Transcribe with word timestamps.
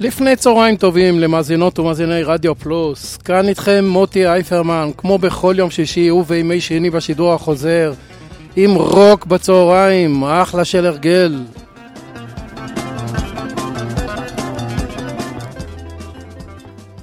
לפני 0.00 0.36
צהריים 0.36 0.76
טובים 0.76 1.20
למאזינות 1.20 1.78
ומאזיני 1.78 2.22
רדיו 2.22 2.54
פלוס, 2.54 3.16
כאן 3.16 3.48
איתכם 3.48 3.84
מוטי 3.88 4.26
אייפרמן, 4.26 4.90
כמו 4.96 5.18
בכל 5.18 5.54
יום 5.58 5.70
שישי 5.70 6.10
ובימי 6.10 6.60
שני 6.60 6.90
בשידור 6.90 7.32
החוזר, 7.32 7.92
עם 8.56 8.74
רוק 8.74 9.26
בצהריים, 9.26 10.24
אחלה 10.24 10.64
של 10.64 10.86
הרגל. 10.86 11.42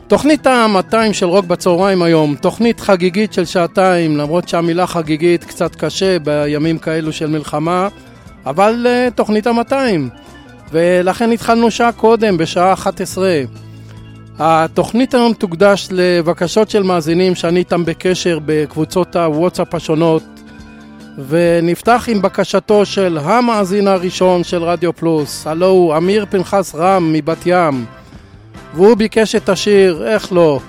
תוכנית 0.08 0.48
ה-200 0.48 1.14
של 1.14 1.26
רוק 1.26 1.46
בצהריים 1.46 2.02
היום, 2.02 2.36
תוכנית 2.36 2.80
חגיגית 2.80 3.34
של 3.34 3.46
שעתיים, 3.46 4.18
למרות 4.18 4.48
שהמילה 4.48 4.88
חגיגית 4.88 5.44
קצת 5.44 5.76
קשה 5.76 6.20
בימים 6.20 6.78
כאלו 6.78 7.14
של 7.14 7.28
מלחמה, 7.28 7.88
אבל 8.46 8.88
uh, 8.88 9.12
תוכנית 9.12 9.48
ה-200. 9.48 10.27
ולכן 10.72 11.32
התחלנו 11.32 11.72
שעה 11.72 11.92
קודם, 11.92 12.38
בשעה 12.38 12.74
11. 12.74 13.42
התוכנית 14.40 15.14
היום 15.14 15.34
תוקדש 15.34 15.88
לבקשות 15.92 16.70
של 16.70 16.84
מאזינים 16.84 17.36
שאני 17.36 17.60
איתם 17.60 17.86
בקשר 17.86 18.40
בקבוצות 18.46 19.16
הוואטסאפ 19.16 19.76
השונות 19.76 20.24
ונפתח 21.28 22.06
עם 22.12 22.22
בקשתו 22.22 22.86
של 22.86 23.18
המאזין 23.22 23.88
הראשון 23.88 24.44
של 24.44 24.64
רדיו 24.64 24.94
פלוס, 24.94 25.48
הלו 25.48 25.68
הוא 25.68 25.98
אמיר 25.98 26.26
פנחס 26.30 26.76
רם 26.76 27.14
מבת 27.14 27.38
ים. 27.46 27.86
והוא 28.74 28.98
ביקש 28.98 29.36
את 29.36 29.50
השיר, 29.50 30.08
איך 30.08 30.34
לא, 30.34 30.60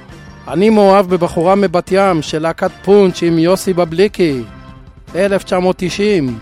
אני 0.48 0.70
מאוהב 0.70 1.06
בבחורה 1.06 1.55
מבת 1.55 1.88
ים 1.92 2.22
של 2.22 2.42
להקת 2.42 2.70
פונץ' 2.84 3.22
עם 3.22 3.38
יוסי 3.38 3.72
בבליקי. 3.72 4.42
1990 5.16 6.38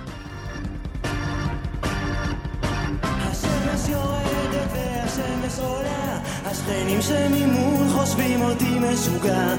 Cả 9.27 9.57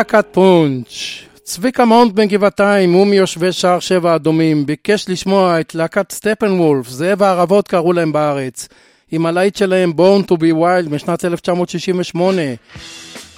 להקת 0.00 0.26
פונץ' 0.32 1.22
צביקה 1.42 1.84
מאונט 1.84 2.18
מגבעתיים 2.18 2.92
הוא 2.92 3.06
מיושבי 3.06 3.52
שער 3.52 3.80
שבע 3.80 4.14
אדומים 4.14 4.66
ביקש 4.66 5.08
לשמוע 5.08 5.60
את 5.60 5.74
להקת 5.74 6.12
סטפנוולף, 6.12 6.88
זאב 6.88 7.22
הערבות 7.22 7.68
קראו 7.68 7.92
להם 7.92 8.12
בארץ. 8.12 8.68
עם 9.10 9.26
הלהיט 9.26 9.56
שלהם 9.56 9.92
Born 9.96 10.30
to 10.30 10.34
be 10.34 10.54
Wild 10.54 10.88
משנת 10.90 11.24
1968 11.24 12.42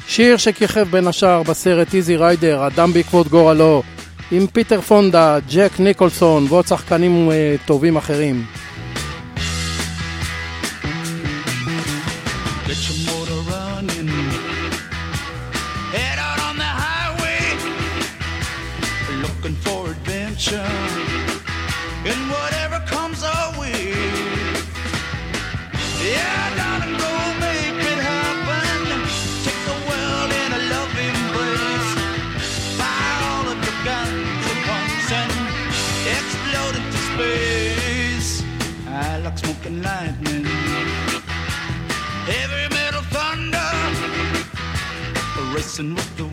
שיר 0.08 0.36
שכיכב 0.36 0.86
בין 0.90 1.06
השאר 1.06 1.42
בסרט 1.42 1.94
איזי 1.94 2.16
ריידר, 2.16 2.66
אדם 2.66 2.92
בעקבות 2.92 3.28
גורלו 3.28 3.82
עם 4.30 4.46
פיטר 4.46 4.80
פונדה, 4.80 5.38
ג'ק 5.50 5.80
ניקולסון 5.80 6.46
ועוד 6.48 6.66
שחקנים 6.66 7.28
uh, 7.28 7.66
טובים 7.66 7.96
אחרים 7.96 8.44
attention 20.52 21.12
in 22.04 22.18
whatever 22.28 22.78
comes 22.86 23.22
our 23.24 23.58
way. 23.58 23.92
Yeah, 26.02 26.56
darling, 26.56 26.96
go 26.98 27.12
make 27.40 27.78
it 27.92 27.98
happen. 28.10 28.88
Take 29.44 29.62
the 29.70 29.76
world 29.88 30.30
in 30.42 30.50
a 30.52 30.62
loving 30.72 31.16
embrace. 31.22 31.90
Fire 32.78 33.20
all 33.32 33.46
of 33.52 33.58
your 33.66 33.78
guns 33.84 34.44
and 34.50 34.60
pumps 34.68 35.08
and 35.20 35.32
explode 36.16 36.74
into 36.80 37.00
space. 37.10 38.42
I 38.88 39.18
like 39.18 39.38
smoking 39.38 39.82
lightning. 39.82 40.46
Heavy 42.26 42.64
metal 42.74 43.02
thunder, 43.14 43.70
racing 45.54 45.94
with 45.94 46.16
the 46.16 46.26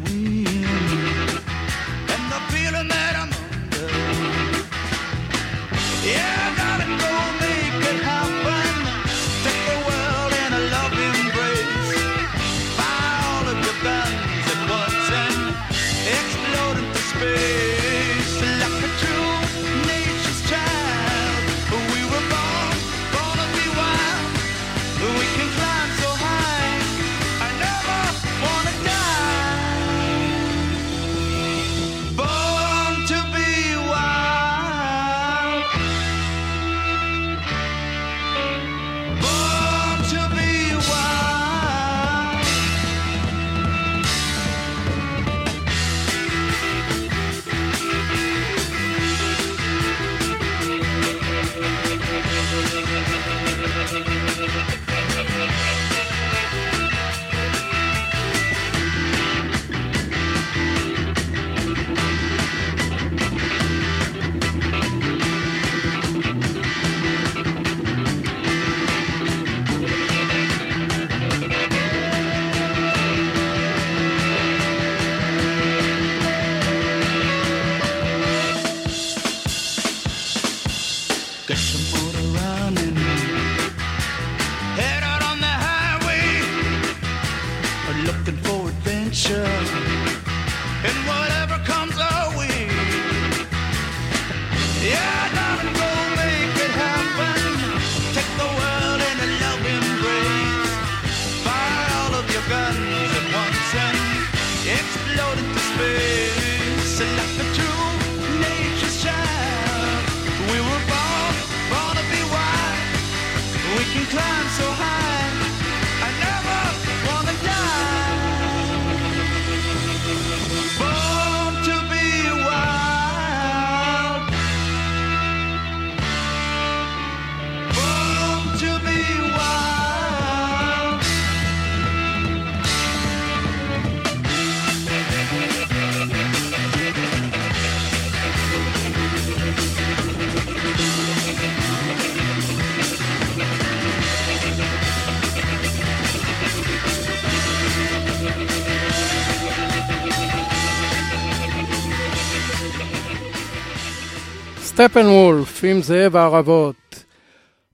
סטפנוולף 154.81 155.63
עם 155.63 155.81
זאב 155.81 156.15
הערבות. 156.15 157.03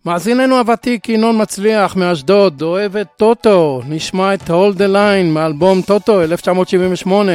מאזיננו 0.06 0.58
הוותיק 0.58 1.10
ינון 1.10 1.42
מצליח 1.42 1.96
מאשדוד, 1.96 2.62
אוהב 2.62 2.98
את 2.98 3.08
טוטו, 3.18 3.82
נשמע 3.88 4.34
את 4.34 4.50
הולד 4.50 4.82
the 4.82 4.86
Line 4.86 5.34
מאלבום 5.34 5.82
טוטו 5.82 6.22
1978. 6.22 7.32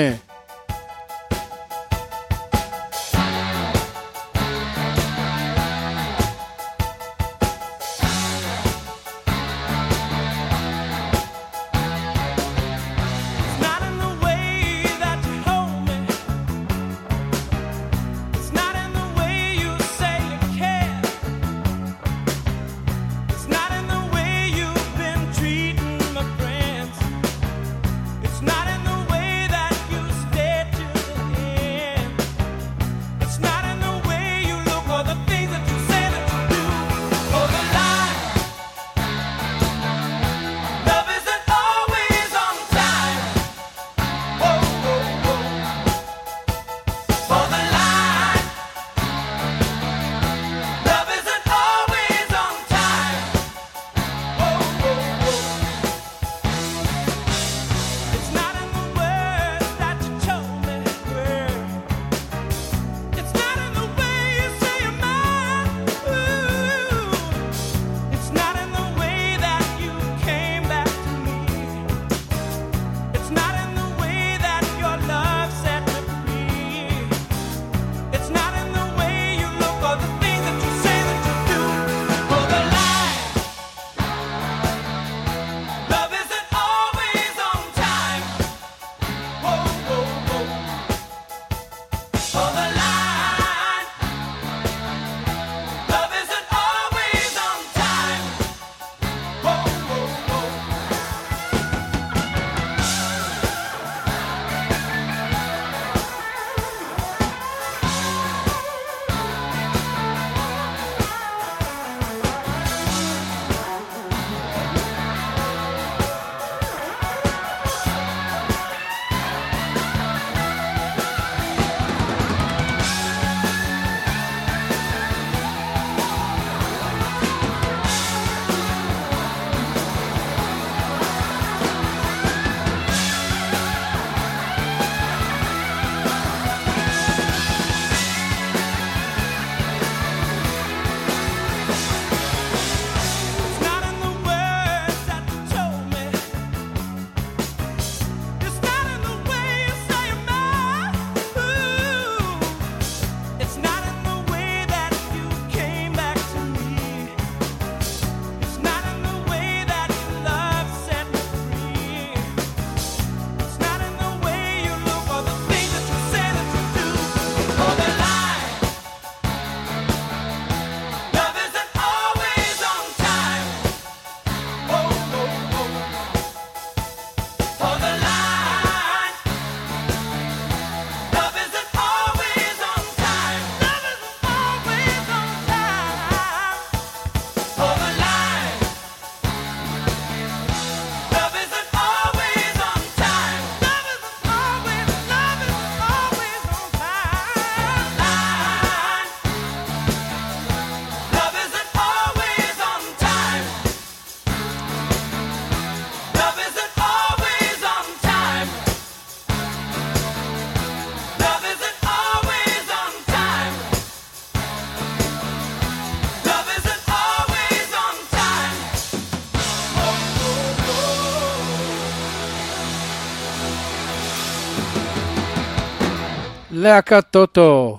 להקת 226.60 227.04
טוטו. 227.10 227.78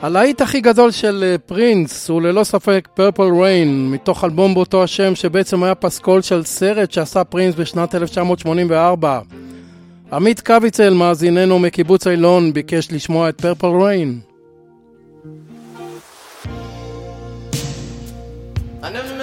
הלהיט 0.00 0.40
הכי 0.40 0.60
גדול 0.60 0.90
של 0.90 1.24
אה, 1.26 1.38
פרינס 1.38 2.08
הוא 2.08 2.22
ללא 2.22 2.44
ספק 2.44 2.88
פרפל 2.94 3.22
ריין, 3.42 3.90
מתוך 3.90 4.24
אלבום 4.24 4.54
באותו 4.54 4.82
השם 4.82 5.14
שבעצם 5.14 5.62
היה 5.62 5.74
פסקול 5.74 6.22
של 6.22 6.44
סרט 6.44 6.92
שעשה 6.92 7.24
פרינס 7.24 7.54
בשנת 7.54 7.94
1984. 7.94 9.20
עמית 10.12 10.40
קוויצל, 10.40 10.94
מאזיננו 10.94 11.58
מקיבוץ 11.58 12.06
אילון, 12.06 12.52
ביקש 12.52 12.92
לשמוע 12.92 13.28
את 13.28 13.40
פרפל 13.40 13.66
ריין. 13.66 14.20
I 18.82 18.90
never 18.90 19.17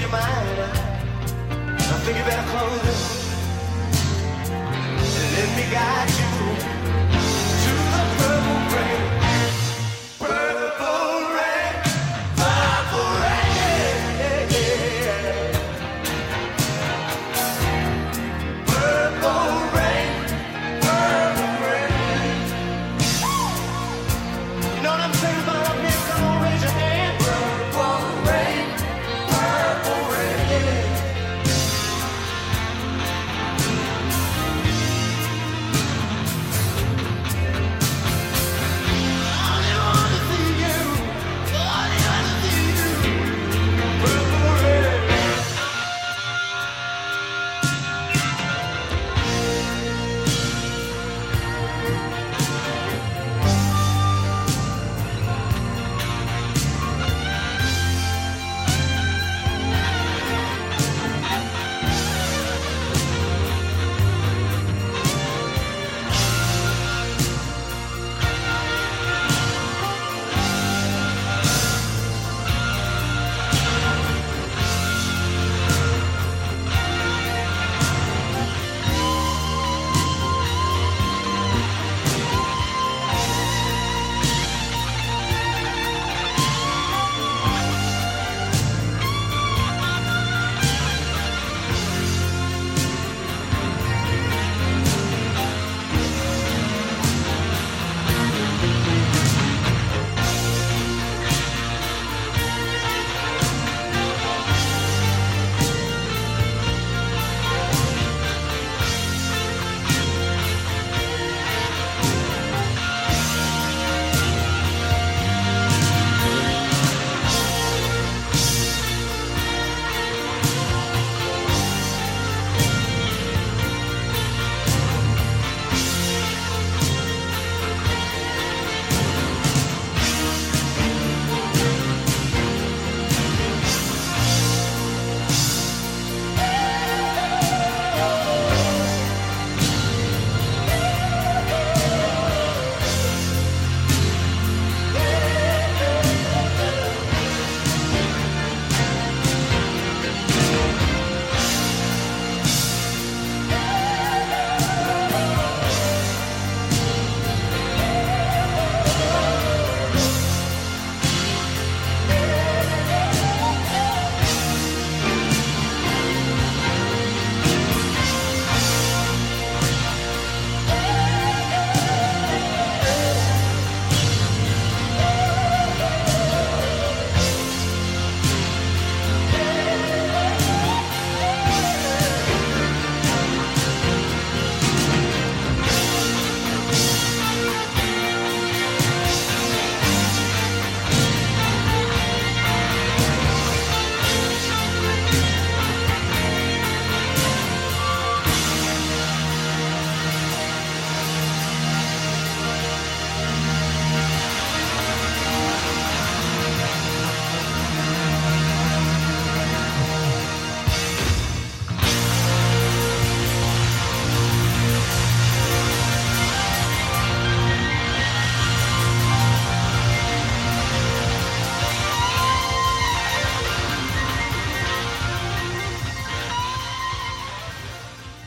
your 0.00 0.10
mind. 0.10 0.24
I, 0.24 1.74
I 1.74 1.98
think 2.04 2.18
you 2.18 2.24
better 2.24 2.48
close 2.50 2.84
it. 2.92 3.00
Let 5.36 5.56
me 5.56 5.72
guide 5.72 6.10
you. 6.10 6.39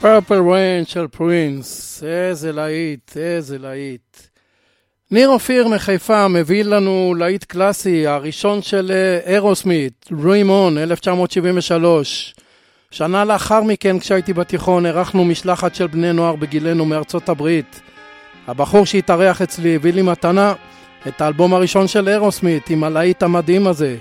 פרפל 0.03 0.41
ריין 0.51 0.85
של 0.85 1.07
פרינס, 1.07 2.03
איזה 2.03 2.51
להיט, 2.51 3.17
איזה 3.17 3.57
להיט. 3.57 4.17
ניר 5.11 5.29
אופיר 5.29 5.67
מחיפה 5.67 6.27
מביא 6.27 6.63
לנו 6.63 7.15
להיט 7.17 7.43
קלאסי, 7.43 8.07
הראשון 8.07 8.61
של 8.61 8.91
אירוסמית, 9.25 10.09
רימון, 10.23 10.77
1973. 10.77 12.35
שנה 12.91 13.25
לאחר 13.25 13.63
מכן, 13.63 13.99
כשהייתי 13.99 14.33
בתיכון, 14.33 14.85
ארחנו 14.85 15.25
משלחת 15.25 15.75
של 15.75 15.87
בני 15.87 16.13
נוער 16.13 16.35
בגילנו 16.35 16.85
מארצות 16.85 17.29
הברית. 17.29 17.81
הבחור 18.47 18.85
שהתארח 18.85 19.41
אצלי 19.41 19.75
הביא 19.75 19.93
לי 19.93 20.01
מתנה 20.01 20.53
את 21.07 21.21
האלבום 21.21 21.53
הראשון 21.53 21.87
של 21.87 22.09
אירוסמית 22.09 22.69
עם 22.69 22.83
הלהיט 22.83 23.23
המדהים 23.23 23.67
הזה, 23.67 23.95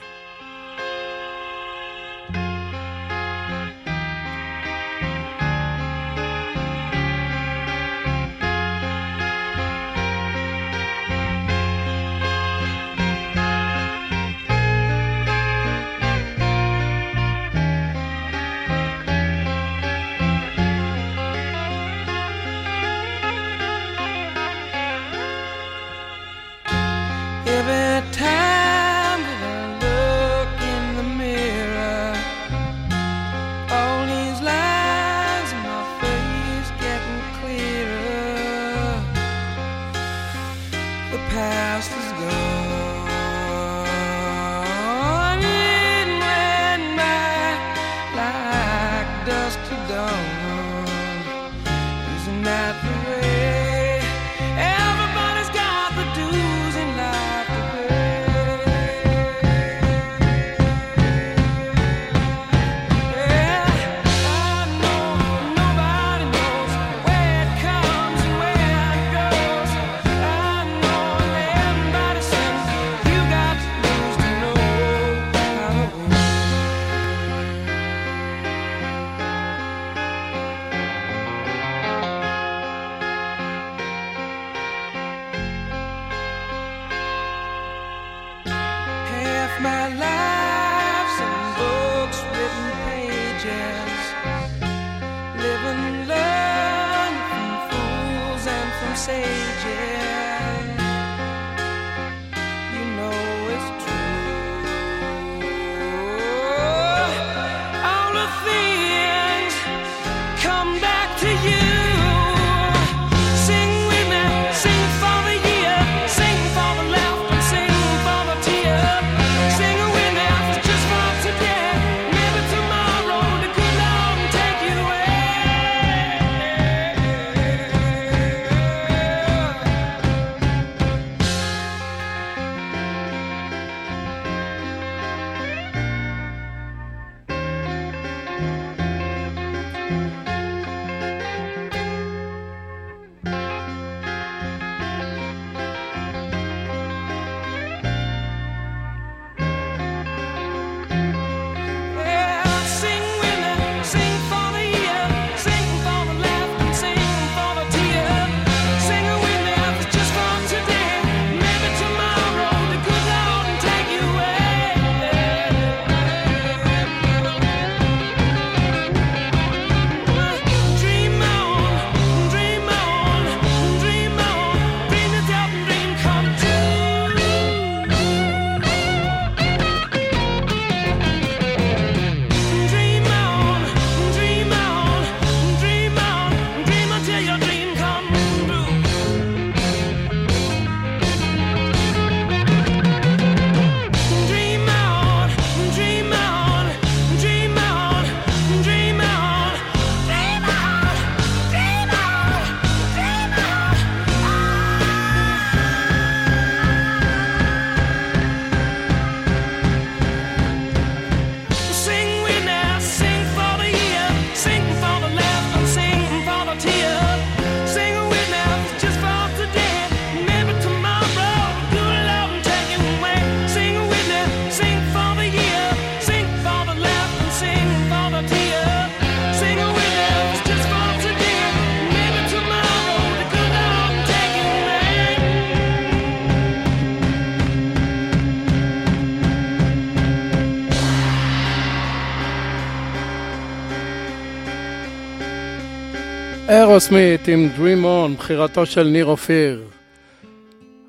ארוסמית 246.72 247.28
עם 247.28 247.48
Dream 247.56 247.84
On, 247.84 248.18
בחירתו 248.18 248.66
של 248.66 248.82
ניר 248.82 249.06
אופיר. 249.06 249.62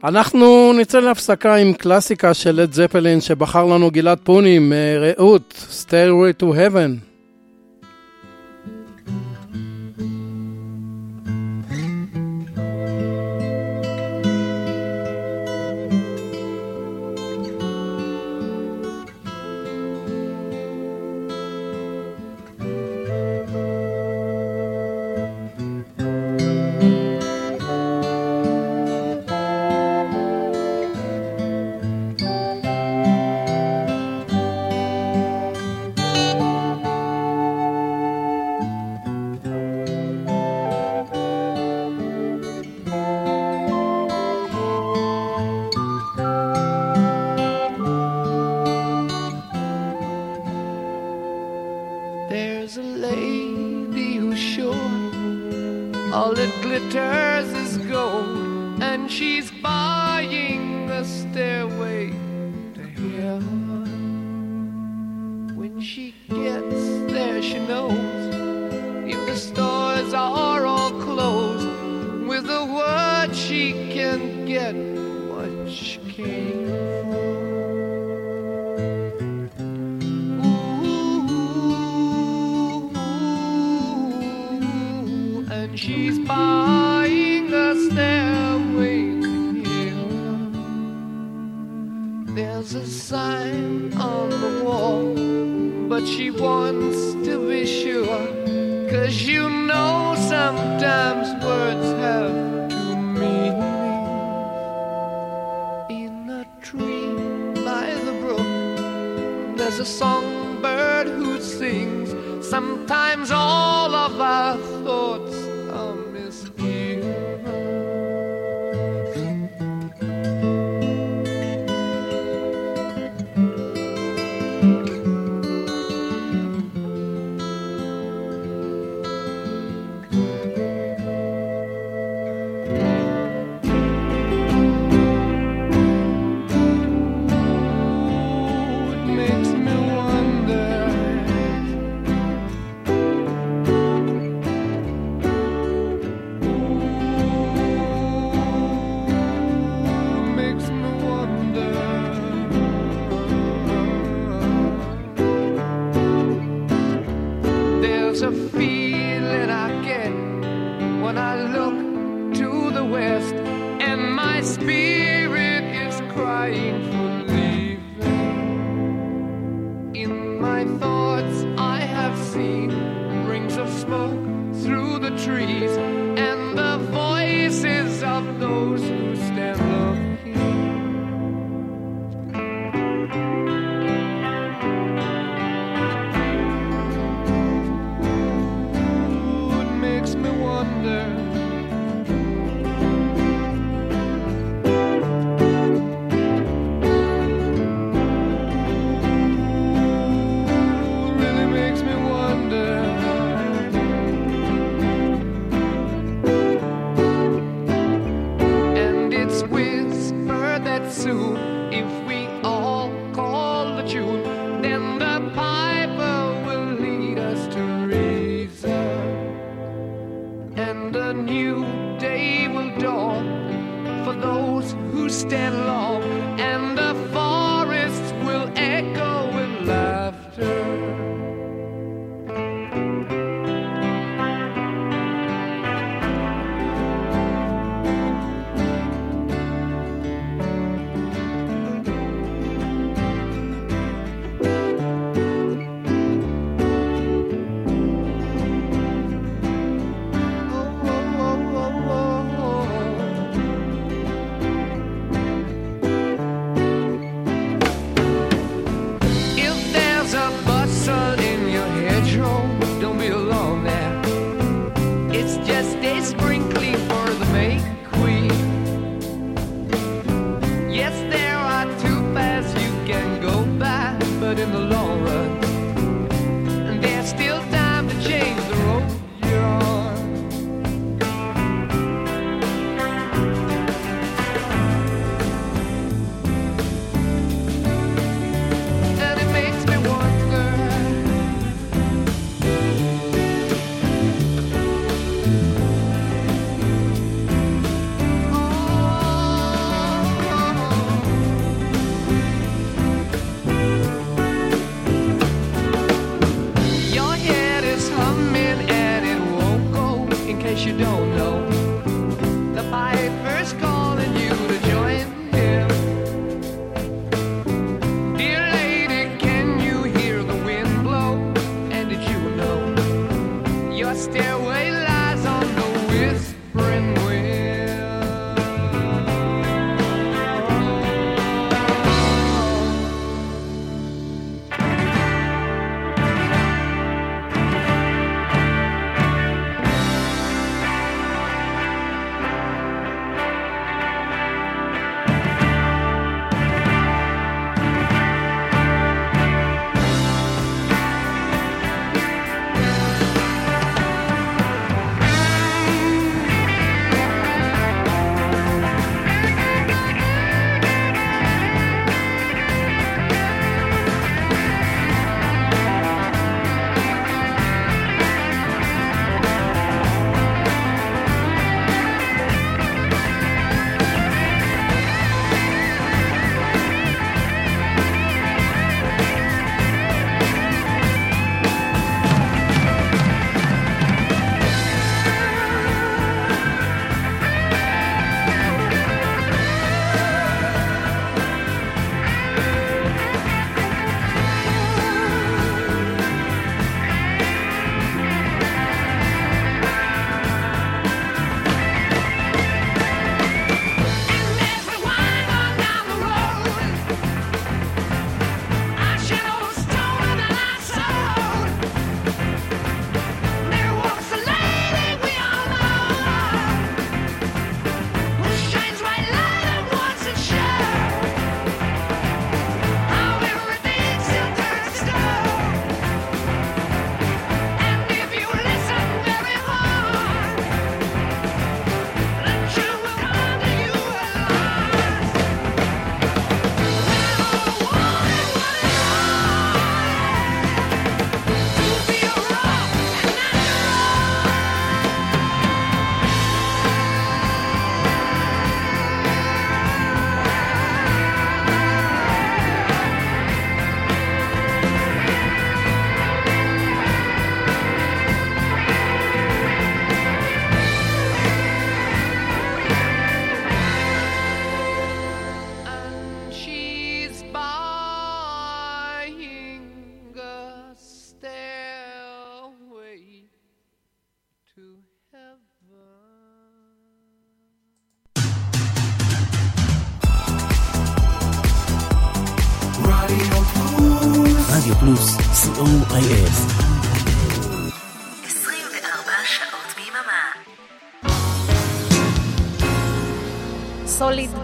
אנחנו 0.04 0.74
נצא 0.74 1.00
להפסקה 1.00 1.56
עם 1.56 1.74
קלאסיקה 1.74 2.34
של 2.34 2.62
לד 2.62 2.74
זפלין 2.74 3.22
שבחר 3.22 3.66
לנו 3.66 3.92
גלעד 3.92 4.20
פונים, 4.24 4.74
רעות, 5.00 5.66
Stairway 5.72 6.42
to 6.42 6.46
Heaven. 6.46 7.13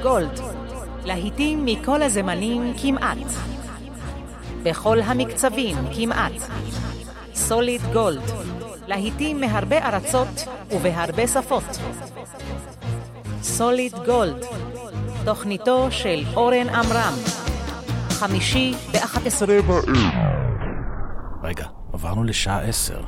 גולד, 0.04 0.40
להיטים 1.06 1.66
מכל 1.66 2.02
הזמנים 2.02 2.74
כמעט. 2.82 3.18
בכל 4.64 5.00
המקצבים 5.02 5.78
כמעט. 5.96 6.32
סוליד 7.36 7.82
גולד, 7.94 8.22
להיטים 8.88 9.42
מהרבה 9.42 9.78
ארצות 9.78 10.46
ובהרבה 10.72 11.28
שפות. 11.28 11.80
סוליד 13.44 13.94
גולד, 14.06 14.46
תוכניתו 15.26 15.88
של 15.92 16.24
אורן 16.36 16.70
עמרם. 16.70 17.14
חמישי 18.10 18.74
ב-11 18.92 19.52
רגע, 21.44 21.66
עברנו 21.94 22.24
לשעה 22.24 22.62
עשר. 22.62 23.02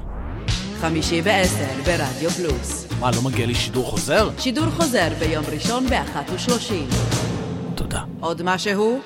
חמישי 0.82 1.22
בעשר 1.22 1.82
ברדיו 1.86 2.30
פלוס. 2.30 2.91
מה, 3.02 3.12
לא 3.12 3.22
מגיע 3.22 3.46
לי 3.46 3.56
שידור 3.56 3.86
חוזר? 3.86 4.30
שידור 4.40 4.66
חוזר 4.66 5.08
ביום 5.20 5.46
ראשון 5.54 5.88
באחת 5.88 6.30
ושלושים. 6.34 6.88
תודה. 7.76 8.04
עוד 8.20 8.42
משהו? 8.42 9.00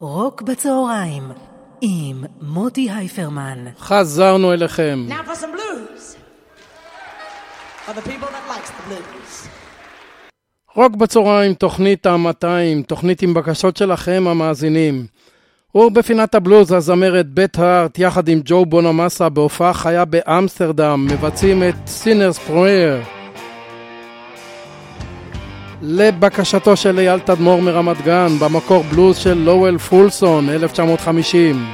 רוק 0.00 0.42
בצהריים 0.42 1.22
עם 1.80 2.24
מוטי 2.40 2.90
הייפרמן. 2.90 3.64
חזרנו 3.78 4.52
אליכם. 4.52 5.06
Now 5.08 5.30
for 5.30 5.34
some 5.34 5.52
blues. 5.56 6.16
For 7.86 7.92
the 7.92 8.02
people 8.02 8.28
that 8.28 8.48
likes 8.48 8.70
the 8.70 8.90
blues. 8.90 9.48
רוק 10.74 10.96
בצהריים, 10.96 11.54
תוכנית 11.54 12.06
ה-200, 12.06 12.46
תוכנית 12.86 13.22
עם 13.22 13.34
בקשות 13.34 13.76
שלכם 13.76 14.24
המאזינים. 14.28 15.06
ובפינת 15.74 16.34
הבלוז 16.34 16.72
הזמרת 16.72 17.26
בית 17.26 17.58
הארט 17.58 17.98
יחד 17.98 18.28
עם 18.28 18.40
ג'ו 18.44 18.66
בונמאסה 18.66 19.28
בהופעה 19.28 19.72
חיה 19.72 20.04
באמסטרדם 20.04 21.06
מבצעים 21.10 21.62
את 21.62 21.74
Sinner's 21.86 22.38
Prayer. 22.38 23.00
לבקשתו 25.82 26.76
של 26.76 26.98
אייל 26.98 27.18
תדמור 27.18 27.62
מרמת 27.62 27.96
גן, 28.04 28.28
במקור 28.40 28.82
בלוז 28.82 29.16
של 29.16 29.34
לואל 29.34 29.78
פולסון, 29.78 30.48
1950. 30.48 31.66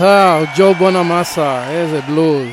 הר, 0.00 0.44
ג'ו 0.56 0.74
בונמאסה, 0.74 1.70
איזה 1.70 2.00
בלוז. 2.00 2.48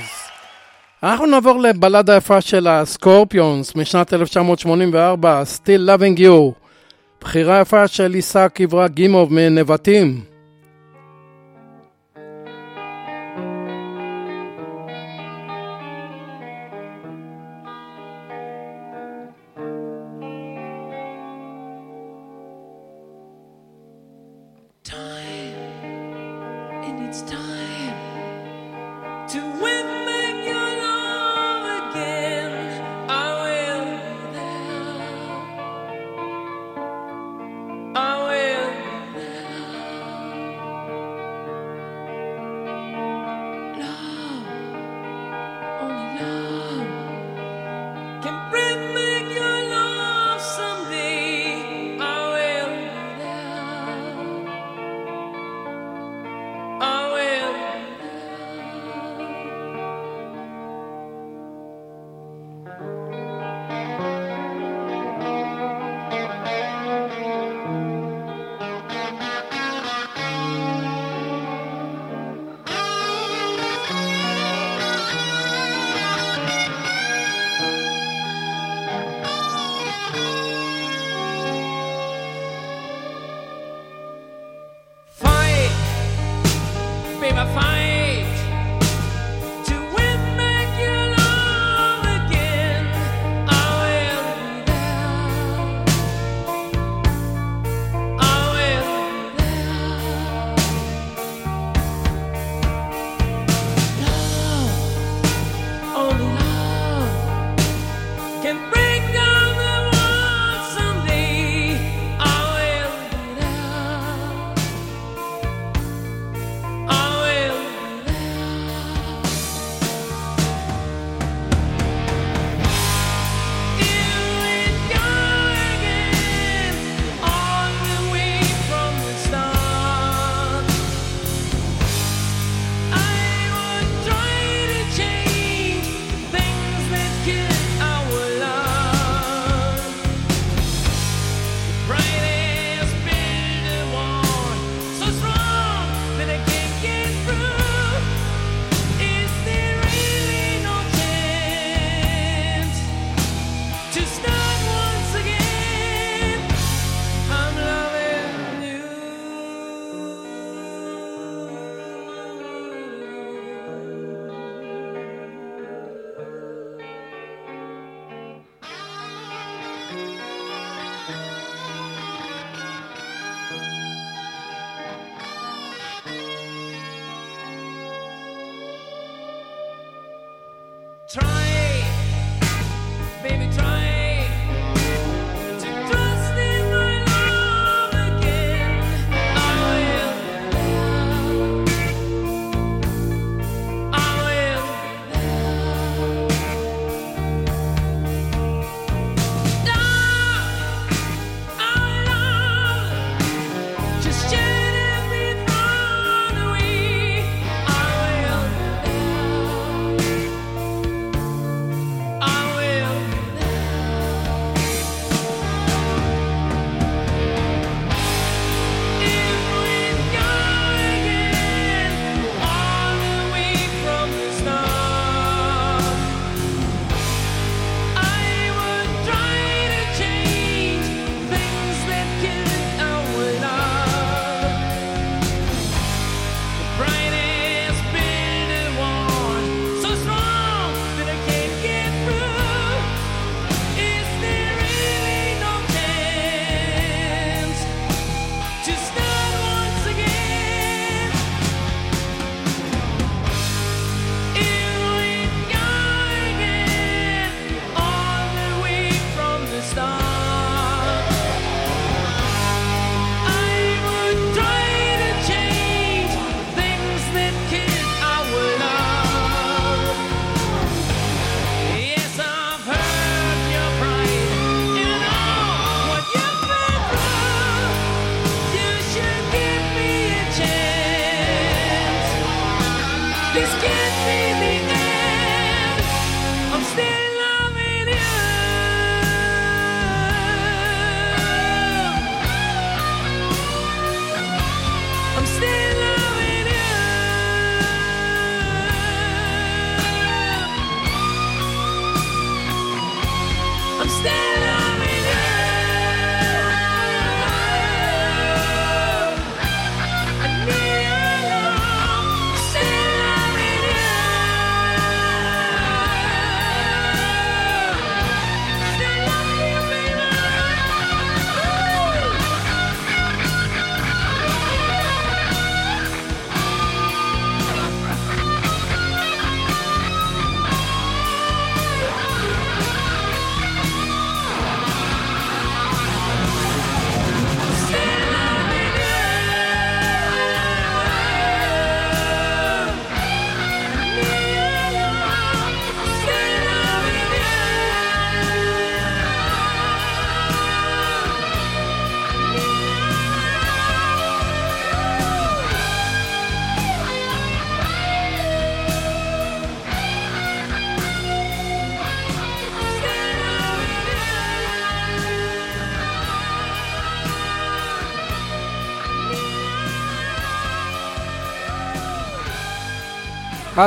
אנחנו 1.03 1.25
נעבור 1.25 1.59
לבלדה 1.59 2.15
יפה 2.15 2.41
של 2.41 2.67
הסקורפיונס 2.67 3.75
משנת 3.75 4.13
1984, 4.13 5.43
Still 5.43 5.89
Loving 5.89 6.19
You. 6.19 6.53
בחירה 7.21 7.61
יפה 7.61 7.87
של 7.87 8.13
עיסק 8.13 8.57
עברה 8.61 8.87
גימוב 8.87 9.33
מנבטים. 9.33 10.30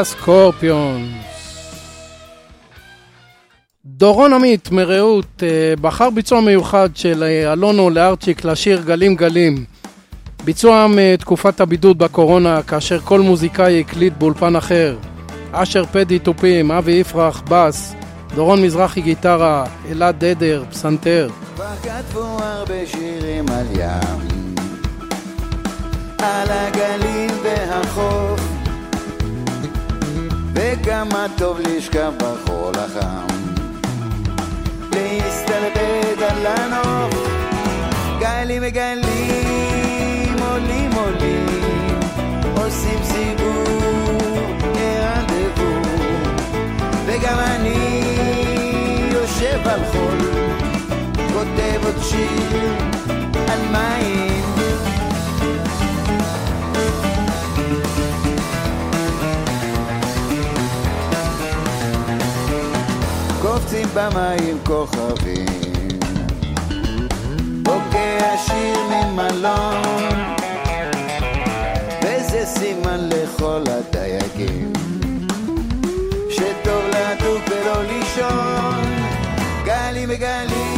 הסקורפיונס. 0.00 1.08
דורון 3.84 4.32
עמית 4.32 4.70
מרעות 4.70 5.42
אה, 5.42 5.74
בחר 5.80 6.10
ביצוע 6.10 6.40
מיוחד 6.40 6.88
של 6.94 7.22
אה, 7.22 7.52
אלונו 7.52 7.90
לארצ'יק 7.90 8.44
לשיר 8.44 8.82
גלים 8.82 9.14
גלים. 9.14 9.64
ביצוע 10.44 10.86
מתקופת 10.90 11.60
הבידוד 11.60 11.98
בקורונה 11.98 12.62
כאשר 12.62 13.00
כל 13.00 13.20
מוזיקאי 13.20 13.80
הקליט 13.80 14.12
באולפן 14.18 14.56
אחר. 14.56 14.96
אשר 15.52 15.84
פדי 15.84 16.18
תופים, 16.18 16.70
אבי 16.70 16.92
יפרח, 16.92 17.42
בס, 17.48 17.94
דורון 18.34 18.62
מזרחי 18.62 19.00
גיטרה, 19.00 19.64
אלעד 19.90 20.24
דדר, 20.24 20.64
פסנתר. 20.70 21.28
כבר 21.54 21.74
כתבו 21.82 22.38
הרבה 22.40 22.86
שירים 22.86 23.44
על 23.48 23.66
ים, 23.80 24.46
על 26.18 26.48
הגליל 26.50 27.30
והחוף, 27.42 28.53
וכמה 30.54 31.26
טוב 31.38 31.60
לשכב 31.60 32.12
בחול 32.18 32.74
החם, 32.78 33.26
להסתלבט 34.92 36.22
על 36.30 36.46
הנוף, 36.46 37.28
גלים 38.20 38.62
וגלים 38.66 40.36
עולים 40.50 40.92
עולים, 40.92 42.00
עושים 42.56 42.98
סיבוב, 43.02 44.62
רנדבו, 44.76 45.88
וגם 47.06 47.38
אני 47.38 48.04
יושב 49.12 49.68
על 49.68 49.80
חול. 49.92 50.18
כותב 51.32 51.84
עוד 51.84 52.02
שיר 52.02 52.72
על 53.48 53.60
מים 53.72 54.33
קופצים 63.74 63.88
במים 63.94 64.58
כוכבים. 64.66 65.88
בוקע 67.62 68.36
שיר 68.46 68.78
ממלון 68.90 69.82
וזה 72.02 72.46
סימן 72.46 73.08
לכל 73.08 73.62
הדייגים. 73.68 74.72
שטוב 76.30 76.84
לדוק 76.88 77.42
ולא 77.50 77.82
לישון 77.82 78.84
גלים 79.64 80.08
וגלים 80.12 80.73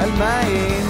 על 0.00 0.10
מים. 0.10 0.86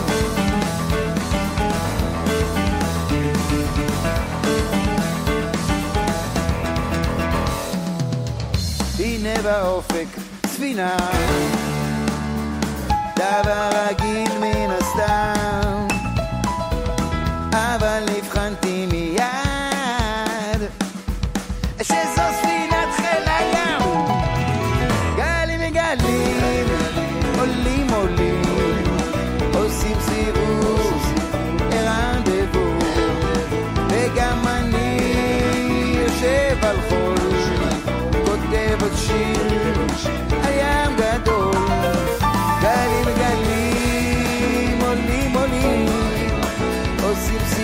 הנה 8.98 9.42
באופק 9.42 10.06
ספינה. 10.46 10.96
דבר 13.16 13.70
רגיל 13.88 14.38
מן 14.40 14.70
הסתם. 14.70 15.86
אבל 17.52 18.04
הבחנתי 18.18 18.69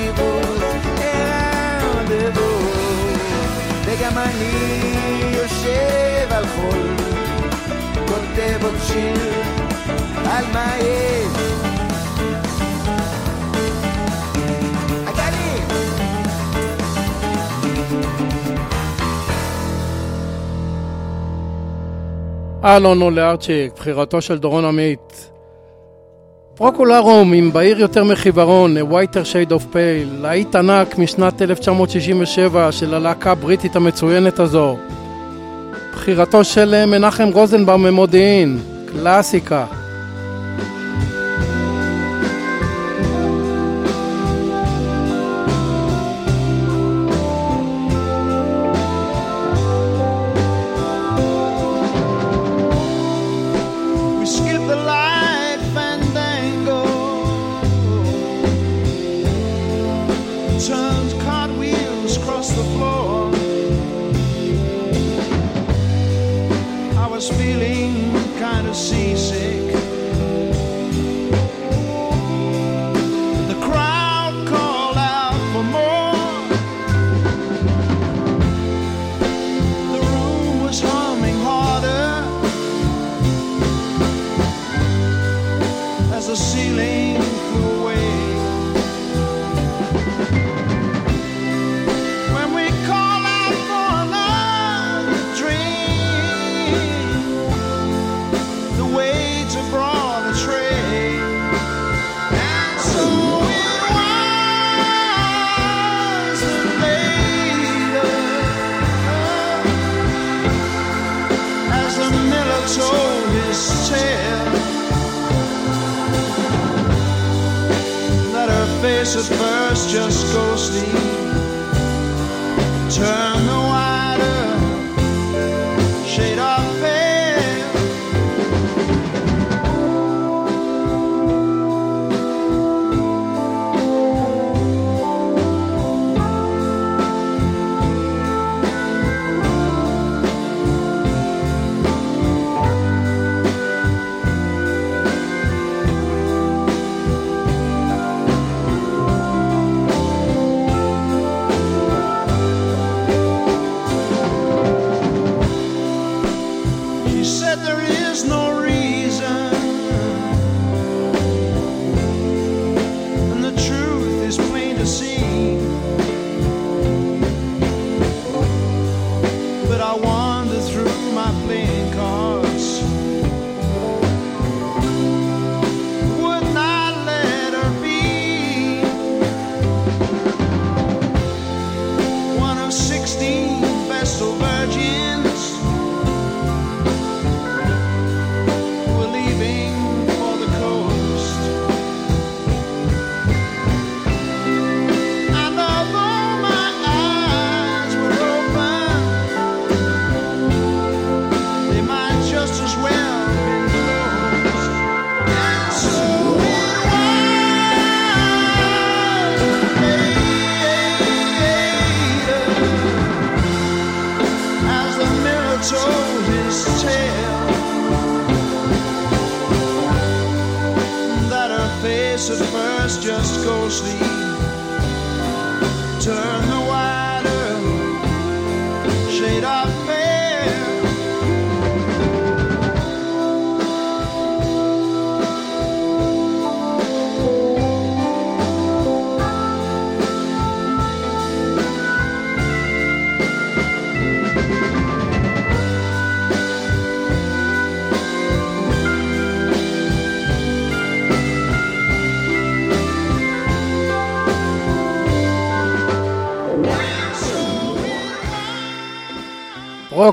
עושים 0.08 0.16
סיבוב 0.16 0.62
רנדבו 1.82 2.58
וגם 3.84 4.18
אני 4.18 5.32
יושב 5.34 6.28
על 6.30 6.46
חול 6.46 6.78
כותב 8.06 8.64
עוד 8.64 8.74
שיר 8.86 9.32
על 10.24 10.44
מים 10.52 11.30
הגלים 15.06 15.66
אלונו 22.64 23.10
לארצ'יק, 23.10 23.72
בחירתו 23.76 24.20
של 24.20 24.38
דורון 24.38 24.64
עמית. 24.64 25.35
פרוקולרום 26.56 27.32
עם 27.32 27.52
בהיר 27.52 27.80
יותר 27.80 28.04
מחיוורון, 28.04 28.76
A 28.76 28.80
Whiter 28.80 29.24
Shade 29.32 29.52
of 29.52 29.74
Pale, 29.74 30.22
להיט 30.22 30.54
ענק 30.54 30.98
משנת 30.98 31.42
1967 31.42 32.72
של 32.72 32.94
הלהקה 32.94 33.30
הבריטית 33.30 33.76
המצוינת 33.76 34.38
הזו. 34.38 34.76
בחירתו 35.92 36.44
של 36.44 36.84
מנחם 36.86 37.28
רוזנבאום 37.32 37.82
ממודיעין, 37.82 38.58
קלאסיקה. 38.86 39.64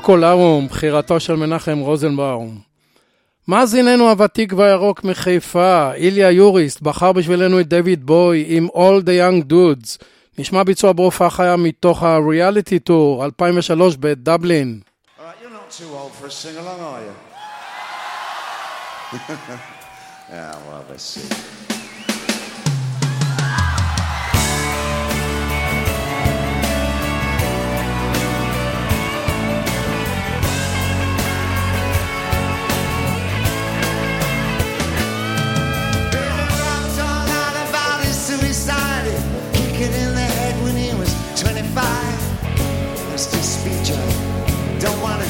קולרום, 0.04 0.68
בחירתו 0.68 1.20
של 1.20 1.34
מנחם 1.34 1.78
רוזנבאום. 1.78 2.58
מאזיננו 3.48 4.10
הוותיק 4.10 4.52
והירוק 4.56 5.04
מחיפה, 5.04 5.94
איליה 5.94 6.30
יוריסט, 6.30 6.80
בחר 6.80 7.12
בשבילנו 7.12 7.60
את 7.60 7.68
דויד 7.68 8.06
בוי 8.06 8.44
עם 8.48 8.68
All 8.74 9.04
the 9.04 9.08
Young 9.08 9.50
Dudes. 9.50 10.04
נשמע 10.38 10.62
ביצוע 10.62 10.92
בהופעה 10.92 11.30
חיה 11.30 11.56
מתוך 11.56 12.02
ה-Reality 12.02 12.90
Tour 12.90 13.24
2003 13.24 13.96
בדבלין. 13.96 14.80
Right, 15.18 15.22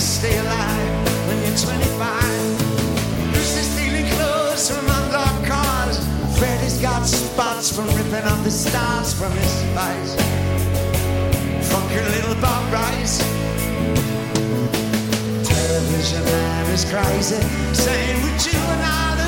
stay 0.00 0.36
alive 0.38 1.28
when 1.28 1.38
you're 1.42 1.56
25. 1.56 2.34
Stealing 3.74 4.06
clothes 4.14 4.70
from 4.70 4.86
cars. 5.44 5.98
Freddy's 6.38 6.78
got 6.80 7.04
spots 7.06 7.74
from 7.74 7.86
ripping 7.96 8.26
off 8.26 8.42
the 8.44 8.50
stars 8.50 9.12
from 9.14 9.32
his 9.32 9.62
eyes. 9.76 10.14
Funky 11.70 12.00
little 12.14 12.34
Bob 12.40 12.72
Rice. 12.72 13.18
Television 15.48 16.24
man 16.24 16.70
is 16.72 16.84
crazy, 16.84 17.40
saying 17.72 18.22
would 18.22 18.46
you 18.46 18.58
and 18.58 18.82
I. 18.82 19.23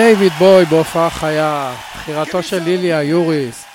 דיוויד 0.00 0.32
בוי 0.38 0.64
בהופעה 0.64 1.10
חיה, 1.10 1.74
בחירתו 1.94 2.42
של 2.42 2.62
ליליה 2.62 3.02
יוריסט. 3.02 3.66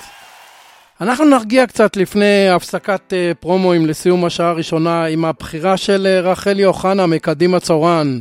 אנחנו 1.02 1.26
נרגיע 1.26 1.68
קצת 1.68 1.98
לפני 1.98 2.50
הפסקת 2.50 3.14
אה, 3.14 3.32
פרומואים 3.40 3.86
לסיום 3.86 4.26
השעה 4.26 4.50
הראשונה 4.50 5.06
עם 5.06 5.26
הבחירה 5.26 5.78
של 5.78 6.08
אה, 6.10 6.32
רחלי 6.32 6.66
אוחנה 6.66 7.06
מקדימה 7.06 7.60
צורן. 7.60 8.20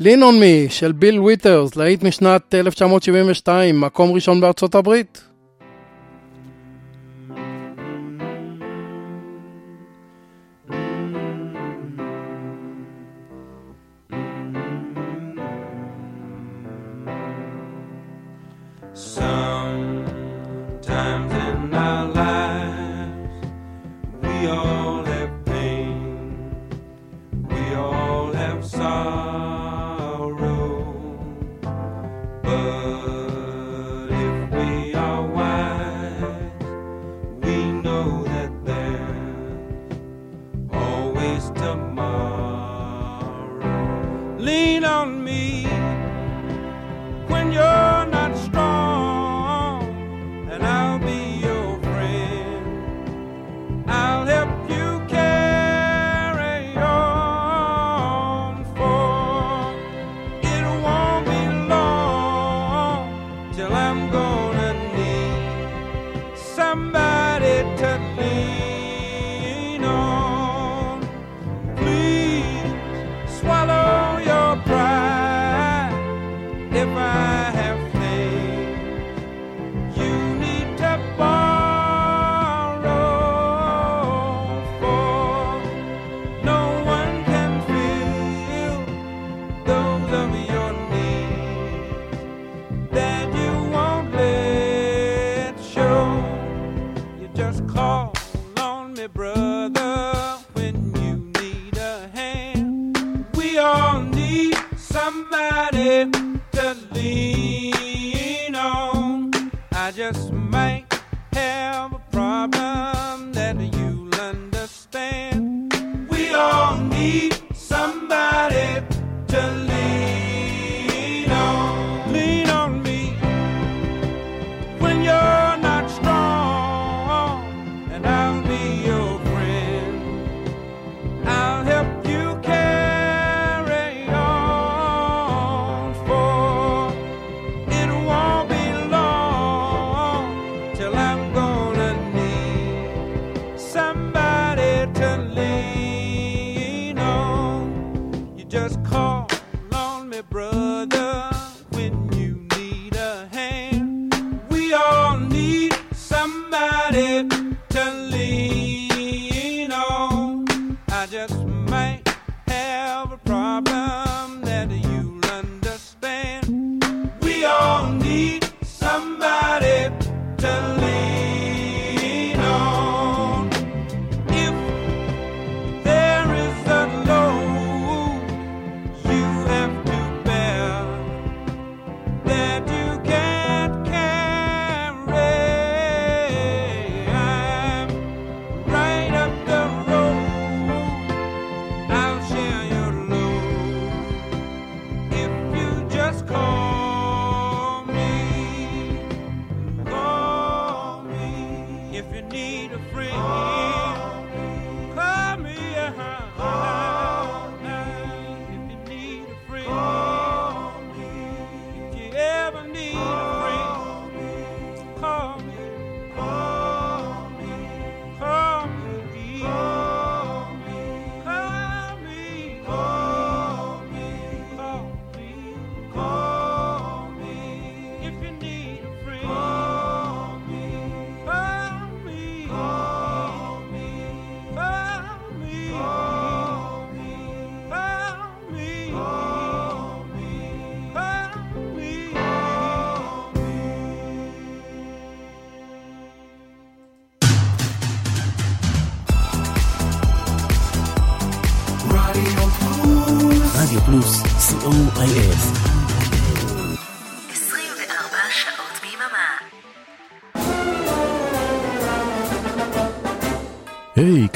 לינון 0.00 0.40
מי 0.40 0.66
של 0.70 0.92
ביל 0.92 1.20
ויטרס, 1.20 1.76
להיט 1.76 2.02
משנת 2.02 2.54
1972, 2.54 3.80
מקום 3.80 4.12
ראשון 4.12 4.40
בארצות 4.40 4.74
הברית. 4.74 5.27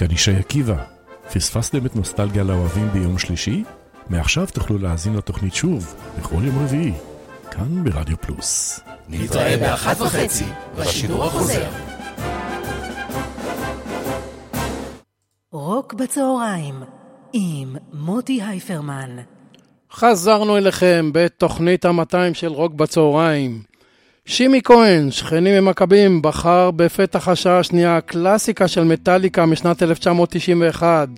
כאן 0.03 0.11
ישי 0.11 0.37
עקיבא. 0.37 0.85
פספסתם 1.33 1.87
את 1.87 1.97
נוסטלגיה 1.97 2.43
לאוהבים 2.43 2.89
ביום 2.89 3.19
שלישי? 3.19 3.65
מעכשיו 4.09 4.47
תוכלו 4.53 4.79
להאזין 4.79 5.17
לתוכנית 5.17 5.55
שוב, 5.55 5.95
בכל 6.19 6.43
יום 6.45 6.65
רביעי, 6.65 6.93
כאן 7.51 7.85
ברדיו 7.85 8.17
פלוס. 8.21 8.81
נתראה 9.09 9.57
באחת 9.57 10.01
וחצי, 10.01 10.45
בשידור 10.79 11.25
החוזר. 11.25 11.69
רוק 15.53 15.95
בצהריים, 15.95 16.83
עם 17.33 17.77
מוטי 17.93 18.43
הייפרמן. 18.43 19.17
חזרנו 19.93 20.57
אליכם 20.57 21.11
בתוכנית 21.15 21.85
ה-200 21.85 22.35
של 22.35 22.49
רוק 22.49 22.75
בצהריים. 22.75 23.63
שימי 24.27 24.61
כהן, 24.65 25.11
שכני 25.11 25.61
ממכבים, 25.61 26.23
בחר 26.23 26.71
בפתח 26.71 27.29
השעה 27.29 27.59
השנייה 27.59 28.01
קלאסיקה 28.01 28.69
של 28.69 28.85
מטאליקה 28.85 29.47
משנת 29.47 29.83
1991, 29.83 31.09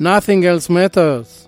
Nothing 0.00 0.04
Else 0.42 0.70
Matters. 0.70 1.47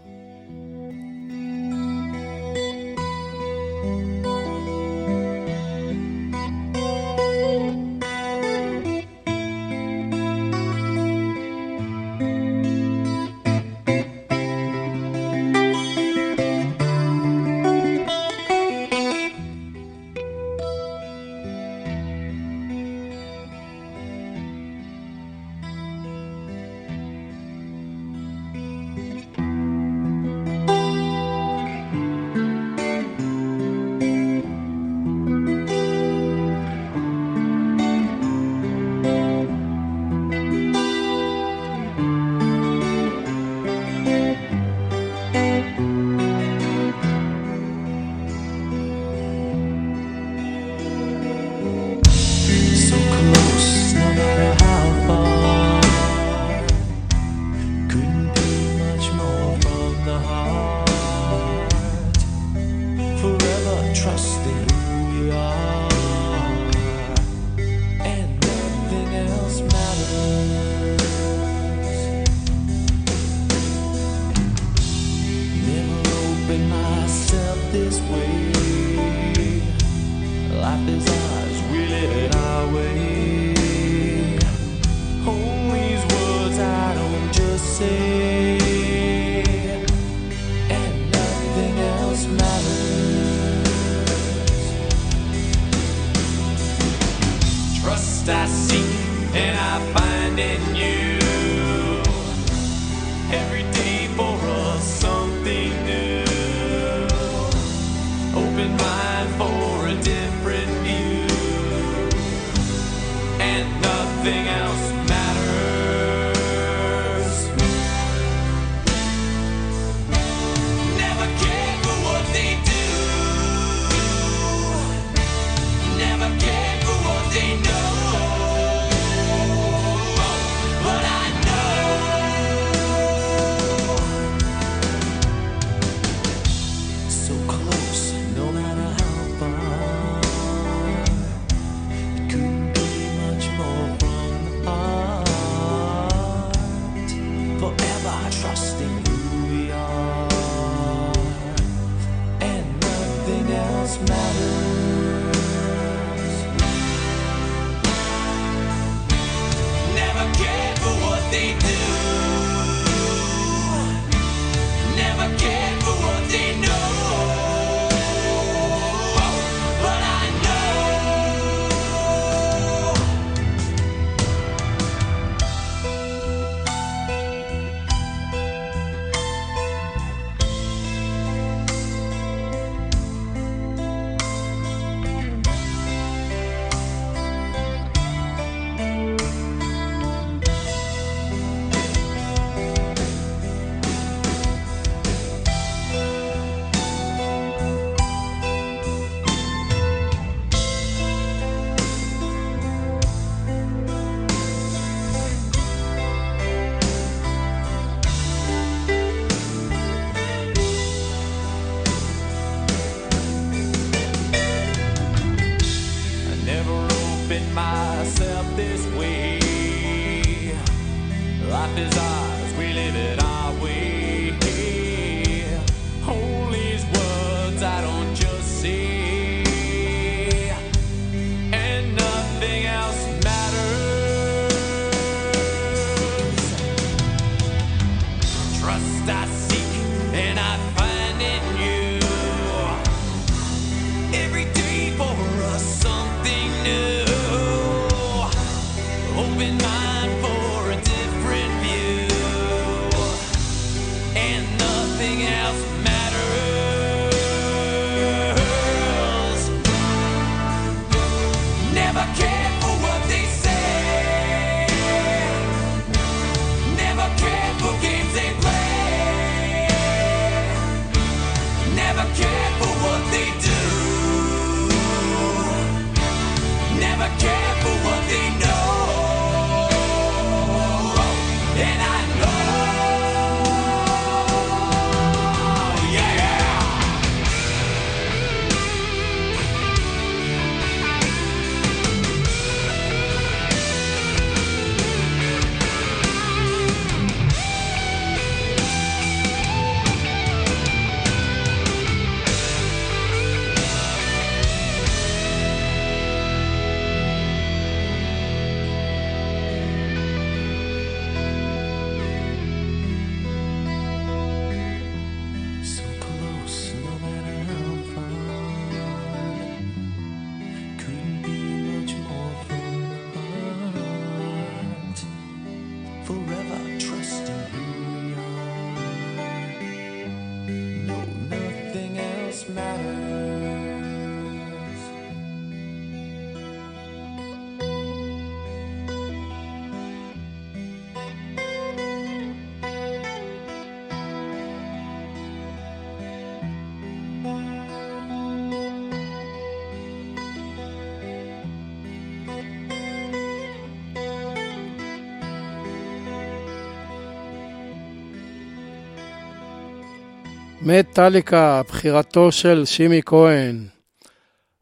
מטאליקה, 360.62 361.62
בחירתו 361.68 362.32
של 362.32 362.62
שימי 362.64 363.00
כהן. 363.06 363.64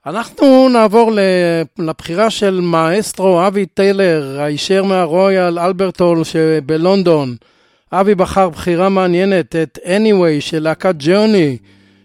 אנחנו 0.07 0.69
נעבור 0.69 1.13
לבחירה 1.79 2.31
של 2.31 2.61
מאסטרו 2.61 3.47
אבי 3.47 3.67
טיילר, 3.67 4.41
הישר 4.41 4.85
מהרויאל 4.85 5.59
אלברטול 5.59 6.25
שבלונדון. 6.25 7.37
אבי 7.93 8.15
בחר 8.15 8.49
בחירה 8.49 8.89
מעניינת, 8.89 9.57
את 9.57 9.79
Anyway 9.85 10.41
של 10.41 10.63
להקת 10.63 10.95
ג'וני, 10.99 11.57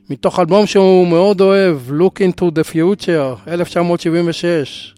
מתוך 0.10 0.39
אלבום 0.39 0.66
שהוא 0.66 1.08
מאוד 1.08 1.41
אוהב, 1.41 1.78
Look 1.89 2.20
into 2.20 2.46
the 2.46 2.74
Future, 2.74 3.48
1976. 3.48 4.94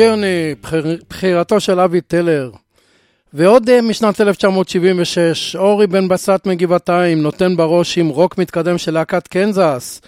ג'רני, 0.00 0.54
בחירתו 1.08 1.60
של 1.60 1.80
אבי 1.80 2.00
טלר. 2.00 2.50
ועוד 3.32 3.70
אה, 3.70 3.80
משנת 3.80 4.20
1976, 4.20 5.56
אורי 5.56 5.86
בן 5.86 6.08
בסט 6.08 6.46
מגבעתיים 6.46 7.22
נותן 7.22 7.56
בראש 7.56 7.98
עם 7.98 8.08
רוק 8.08 8.38
מתקדם 8.38 8.78
של 8.78 8.94
להקת 8.94 9.28
קנזס, 9.28 10.00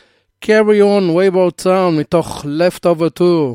Carry 0.44 0.80
on 0.80 1.14
Wayward 1.14 1.64
Son 1.64 1.98
מתוך 1.98 2.44
Leftoverture. 2.44 3.54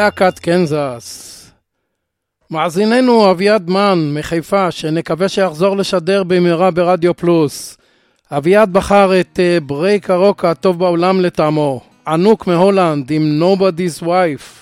להקת 0.00 0.38
קנזס. 0.38 1.36
מאזיננו 2.50 3.30
אביעד 3.30 3.70
מן 3.70 4.10
מחיפה, 4.14 4.70
שנקווה 4.70 5.28
שיחזור 5.28 5.76
לשדר 5.76 6.22
במהרה 6.22 6.70
ברדיו 6.70 7.16
פלוס. 7.16 7.78
אביעד 8.30 8.72
בחר 8.72 9.20
את 9.20 9.40
אה, 9.40 9.58
ברייק 9.60 10.10
הרוק 10.10 10.44
הטוב 10.44 10.78
בעולם 10.78 11.20
לטעמו. 11.20 11.80
ענוק 12.06 12.46
מהולנד 12.46 13.10
עם 13.10 13.42
Nobody's 13.42 14.02
Wife. 14.02 14.59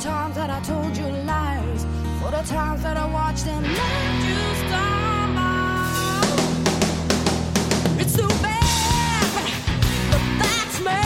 the 0.00 0.08
times 0.08 0.34
that 0.34 0.48
I 0.48 0.60
told 0.60 0.96
you 0.96 1.06
lies, 1.26 1.84
for 2.20 2.30
the 2.30 2.42
times 2.42 2.82
that 2.82 2.96
I 2.96 3.04
watched 3.04 3.46
and 3.46 3.66
let 3.66 4.22
you 4.28 4.54
stumble. 4.64 6.00
It's 8.00 8.16
too 8.16 8.28
bad, 8.40 9.44
but 10.10 10.22
that's 10.40 10.80
me. 10.80 11.02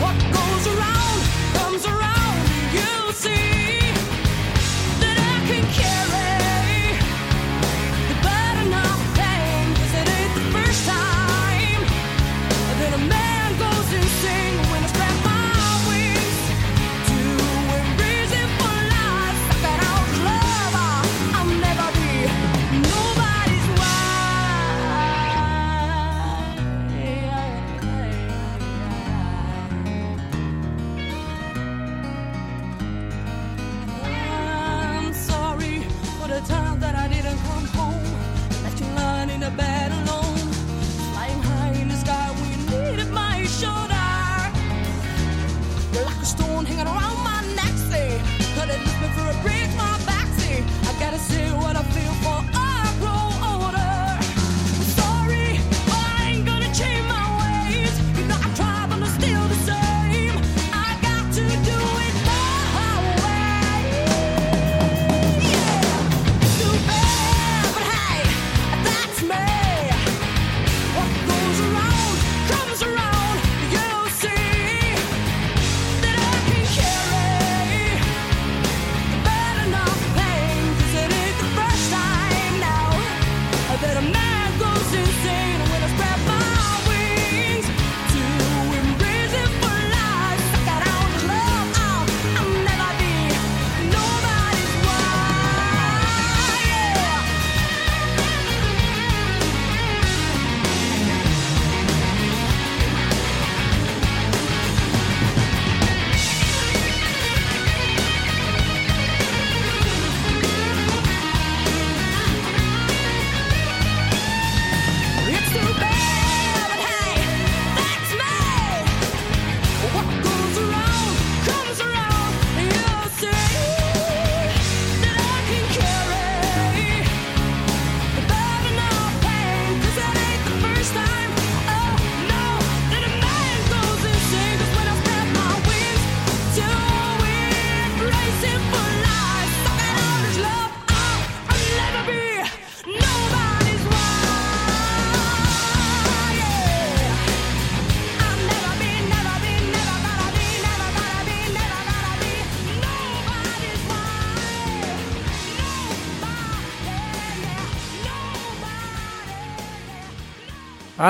What 0.00 0.16
goes 0.36 0.66
around 0.74 1.20
comes 1.58 1.84
around, 1.86 2.48
you 2.72 3.12
see. 3.14 3.59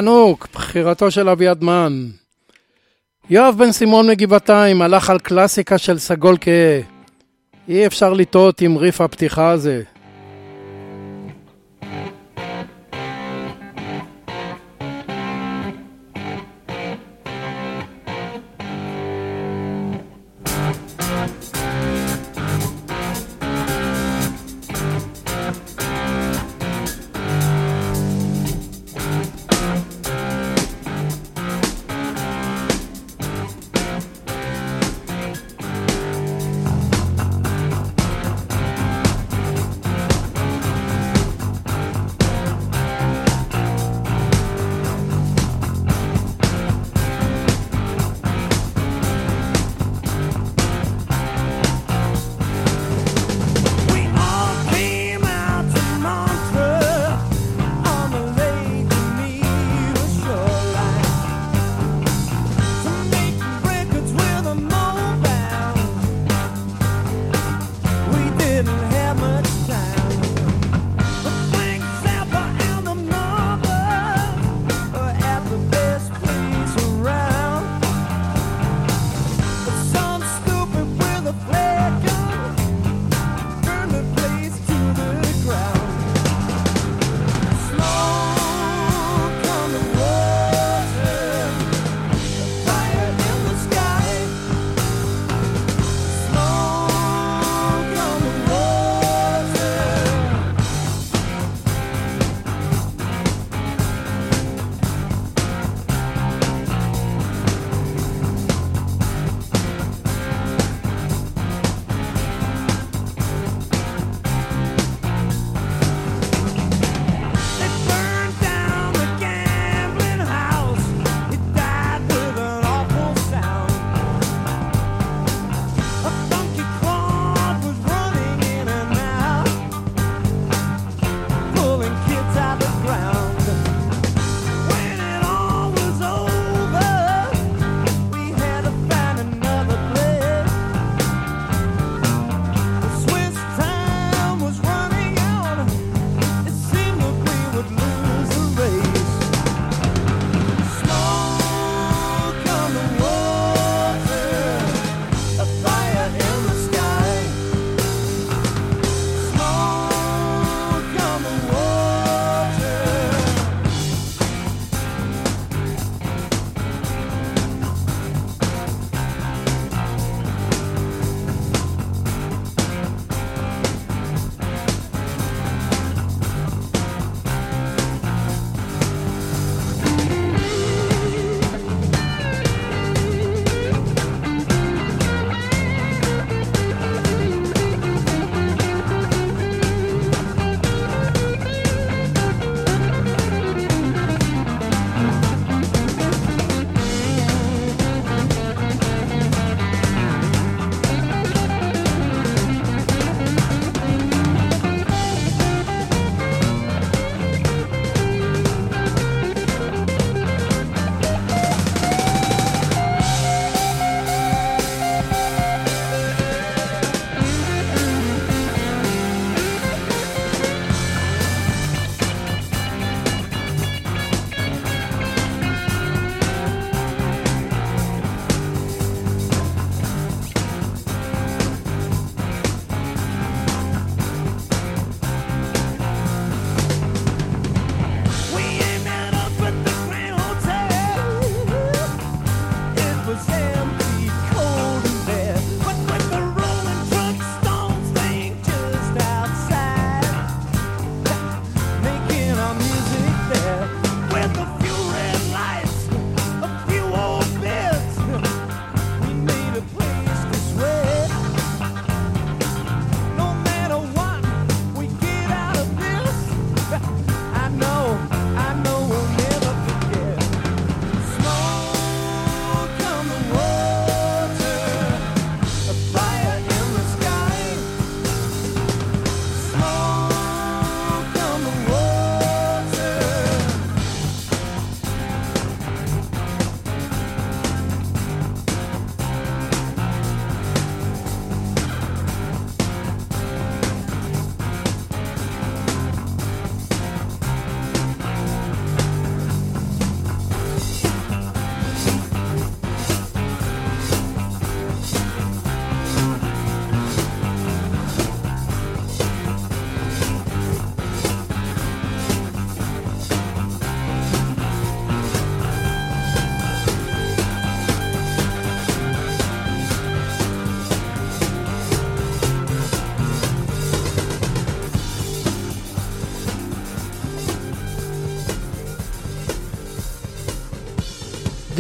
ענוק, 0.00 0.48
בחירתו 0.54 1.10
של 1.10 1.28
אביעד 1.28 1.64
מן. 1.64 2.06
יואב 3.30 3.54
בן 3.58 3.72
סימון 3.72 4.10
מגבעתיים 4.10 4.82
הלך 4.82 5.10
על 5.10 5.18
קלאסיקה 5.18 5.78
של 5.78 5.98
סגול 5.98 6.36
כהה. 6.40 6.80
אי 7.68 7.86
אפשר 7.86 8.12
לטעות 8.12 8.60
עם 8.60 8.76
ריף 8.76 9.00
הפתיחה 9.00 9.50
הזה. 9.50 9.82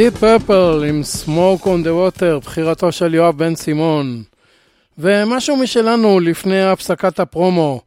Deep 0.00 0.22
Purple 0.22 0.84
עם 0.88 1.02
Smoke 1.24 1.64
on 1.64 1.84
the 1.84 2.20
Water, 2.20 2.44
בחירתו 2.44 2.92
של 2.92 3.14
יואב 3.14 3.38
בן 3.38 3.54
סימון. 3.54 4.22
ומשהו 4.98 5.56
משלנו 5.56 6.20
לפני 6.20 6.62
הפסקת 6.62 7.20
הפרומו. 7.20 7.80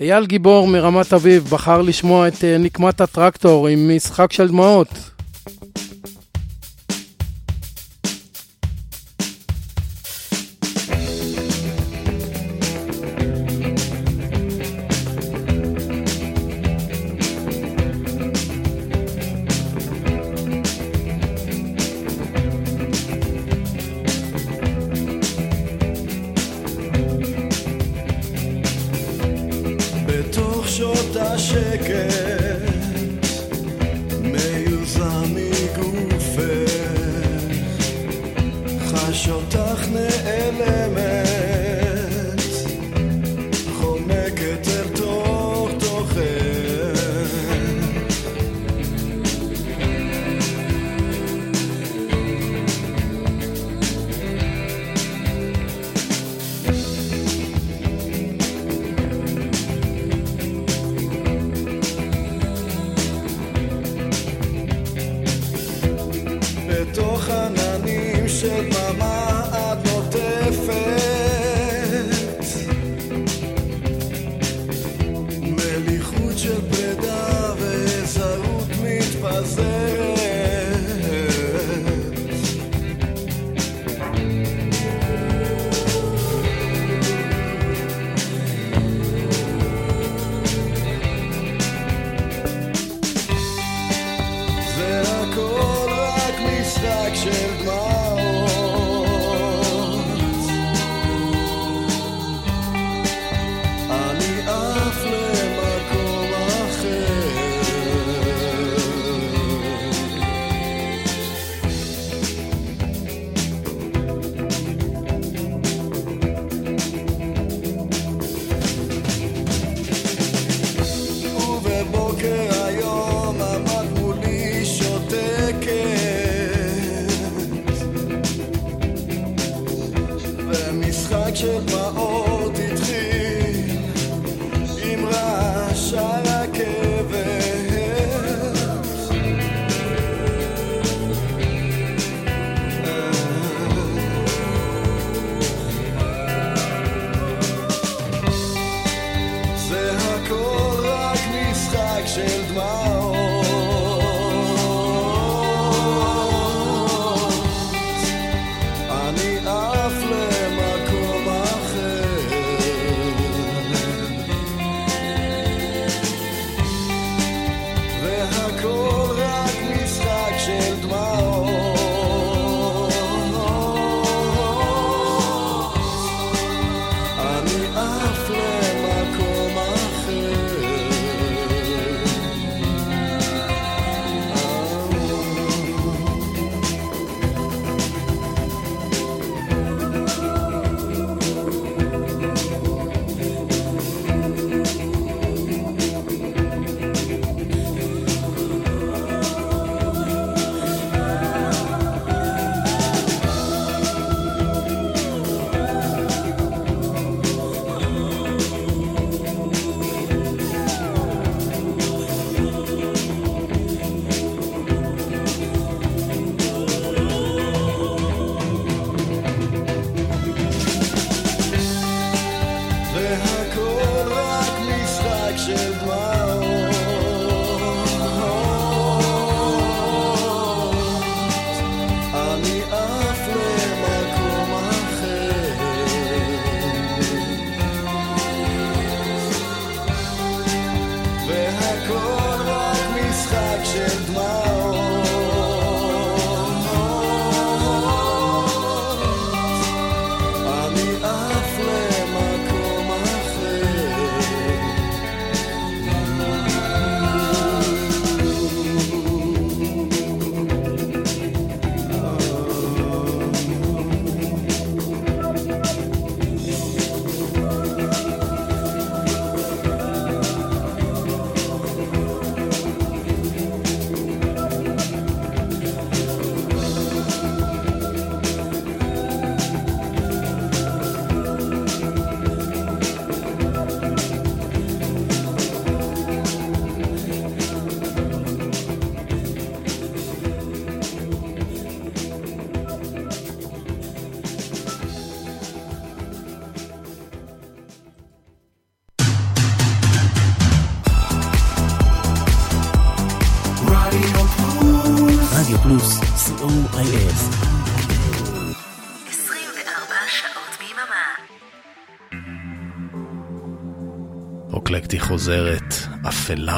אייל 0.00 0.26
גיבור 0.26 0.68
מרמת 0.68 1.12
אביב 1.12 1.48
בחר 1.50 1.82
לשמוע 1.82 2.28
את 2.28 2.44
אה, 2.44 2.56
נקמת 2.58 3.00
הטרקטור 3.00 3.68
עם 3.68 3.96
משחק 3.96 4.32
של 4.32 4.48
דמעות. 4.48 4.88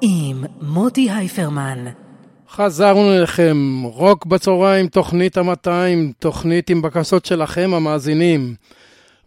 עם 0.00 0.44
מוטי 0.60 1.10
הייפרמן. 1.10 1.84
חזרנו 2.50 3.12
אליכם, 3.16 3.82
רוק 3.84 4.26
בצהריים, 4.26 4.86
תוכנית 4.86 5.38
ה-200, 5.38 5.68
תוכנית 6.18 6.70
עם 6.70 6.82
בקשות 6.82 7.24
שלכם 7.24 7.70
המאזינים. 7.74 8.54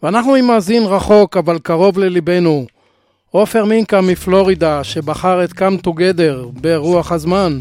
ואנחנו 0.03 0.35
עם 0.35 0.47
מאזין 0.47 0.83
רחוק 0.83 1.37
אבל 1.37 1.59
קרוב 1.59 1.99
לליבנו, 1.99 2.65
עופר 3.31 3.65
מינקה 3.65 4.01
מפלורידה, 4.01 4.83
שבחר 4.83 5.43
את 5.43 5.51
Come 5.51 5.87
Together 5.87 6.61
ברוח 6.61 7.11
הזמן. 7.11 7.59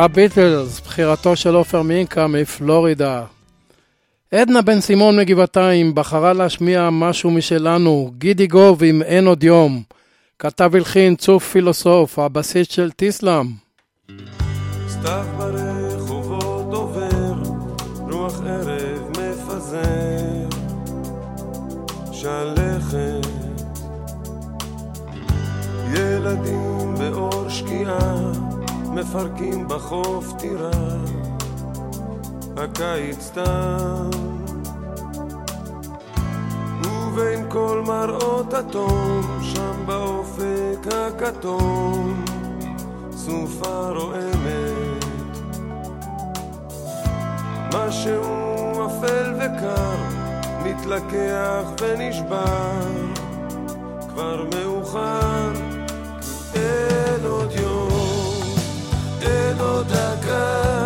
הביטלס, 0.00 0.80
בחירתו 0.80 1.36
של 1.36 1.54
עופר 1.54 1.82
מינקה 1.82 2.26
מפלורידה. 2.26 3.24
עדנה 4.32 4.62
בן 4.62 4.80
סימון 4.80 5.18
מגבעתיים 5.18 5.94
בחרה 5.94 6.32
להשמיע 6.32 6.88
משהו 6.92 7.30
משלנו, 7.30 8.12
גידי 8.18 8.46
גוב 8.46 8.84
עם 8.84 9.02
אין 9.02 9.26
עוד 9.26 9.44
יום. 9.44 9.82
כתב 10.38 10.70
הלחין 10.74 11.16
צוף 11.16 11.48
פילוסוף, 11.52 12.18
הבסיס 12.18 12.68
של 12.68 12.90
טיסלאם. 12.90 13.46
סתיו 14.88 15.24
ברחובות 15.38 15.69
מפרקים 28.90 29.68
בחוף 29.68 30.32
טירה, 30.38 30.70
הקיץ 32.56 33.30
תם. 33.34 34.10
ובין 36.84 37.44
כל 37.48 37.82
מראות 37.86 38.54
התום, 38.54 39.22
שם 39.42 39.86
באופק 39.86 40.86
הכתום, 40.92 42.24
סופה 43.12 43.88
רועמת. 43.88 45.04
משהו 47.74 48.86
אפל 48.86 49.34
וקר, 49.36 49.94
מתלקח 50.64 51.64
ונשבר, 51.80 52.80
כבר 54.08 54.44
מאוחר, 54.54 55.52
אין 56.54 57.26
עוד 57.26 57.50
יום, 57.52 57.69
אין 59.22 59.60
עוד 59.60 59.86
דקה, 59.88 60.79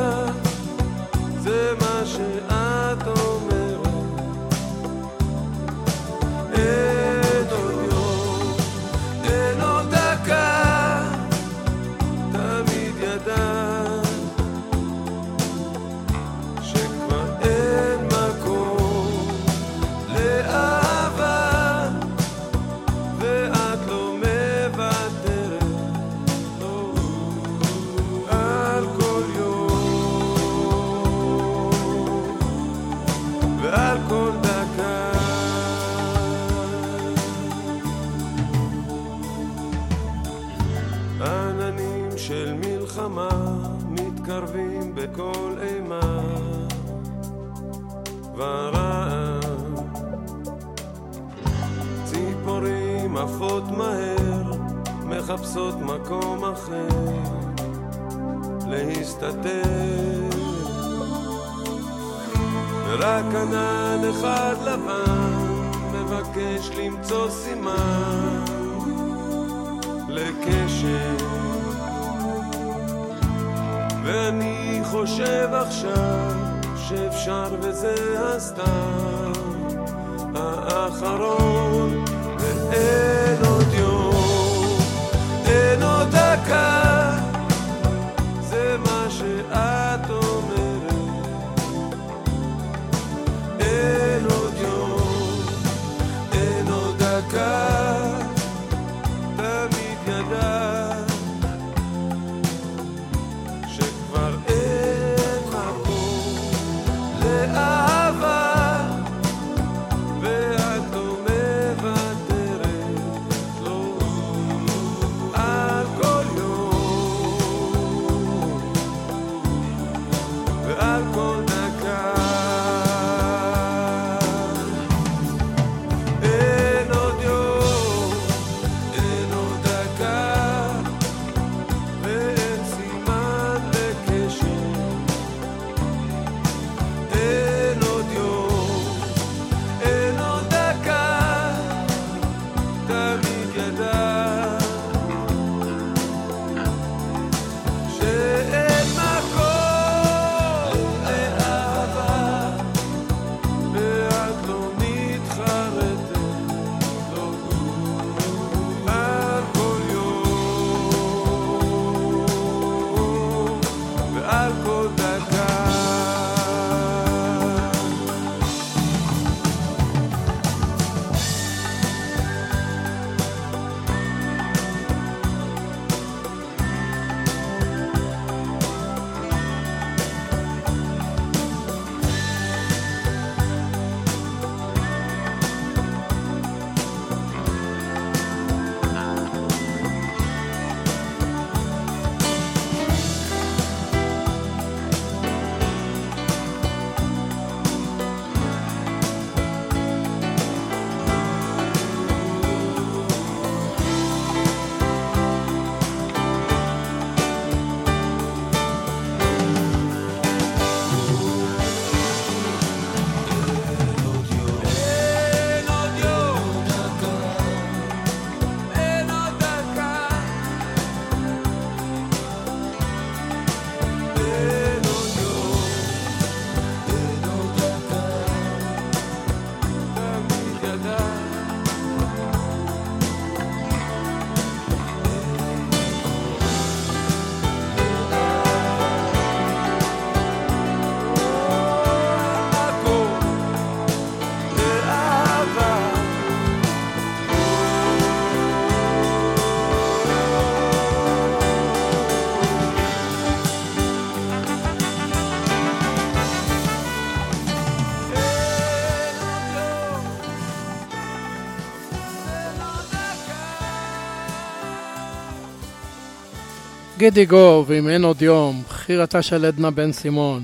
גידי 267.05 267.25
גוב 267.25 267.73
עם 267.73 267.89
אין 267.89 268.05
עוד 268.05 268.23
יום, 268.23 268.63
בחירתה 268.69 269.23
של 269.23 269.45
עדנה 269.45 269.71
בן 269.71 269.93
סימון. 269.93 270.43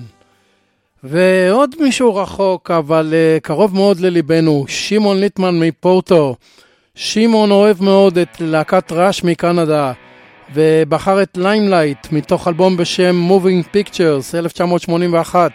ועוד 1.05 1.75
מישהו 1.81 2.15
רחוק, 2.15 2.71
אבל 2.71 3.13
uh, 3.13 3.41
קרוב 3.41 3.75
מאוד 3.75 4.01
לליבנו, 4.01 4.65
שמעון 4.69 5.21
ליטמן 5.21 5.59
מפורטו. 5.59 6.37
שמעון 6.95 7.51
אוהב 7.51 7.83
מאוד 7.83 8.19
את 8.19 8.37
להקת 8.41 8.93
ראש 8.93 9.25
מקנדה, 9.25 9.93
ובחר 10.55 11.23
את 11.23 11.37
Limelight 11.37 12.13
מתוך 12.13 12.49
אלבום 12.49 12.77
בשם 12.77 13.29
Moving 13.31 13.77
Pictures, 13.77 14.35
1981. 14.35 15.53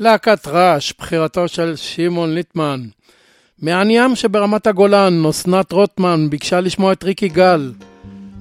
להקת 0.00 0.46
רעש, 0.46 0.92
בחירתו 0.98 1.48
של 1.48 1.76
שמעון 1.76 2.34
ליטמן. 2.34 2.80
מעניין 3.62 4.16
שברמת 4.16 4.66
הגולן, 4.66 5.26
אסנת 5.30 5.72
רוטמן 5.72 6.30
ביקשה 6.30 6.60
לשמוע 6.60 6.92
את 6.92 7.04
ריקי 7.04 7.28
גל. 7.28 7.72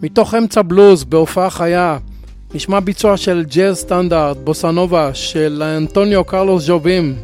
מתוך 0.01 0.35
אמצע 0.35 0.61
בלוז, 0.61 1.03
בהופעה 1.03 1.49
חיה, 1.49 1.97
נשמע 2.53 2.79
ביצוע 2.79 3.17
של 3.17 3.45
ג'אז 3.47 3.77
סטנדרט, 3.77 4.37
בוסנובה, 4.37 5.13
של 5.13 5.63
אנטוניו 5.63 6.23
קרלוס 6.23 6.65
ג'ובים, 6.67 7.15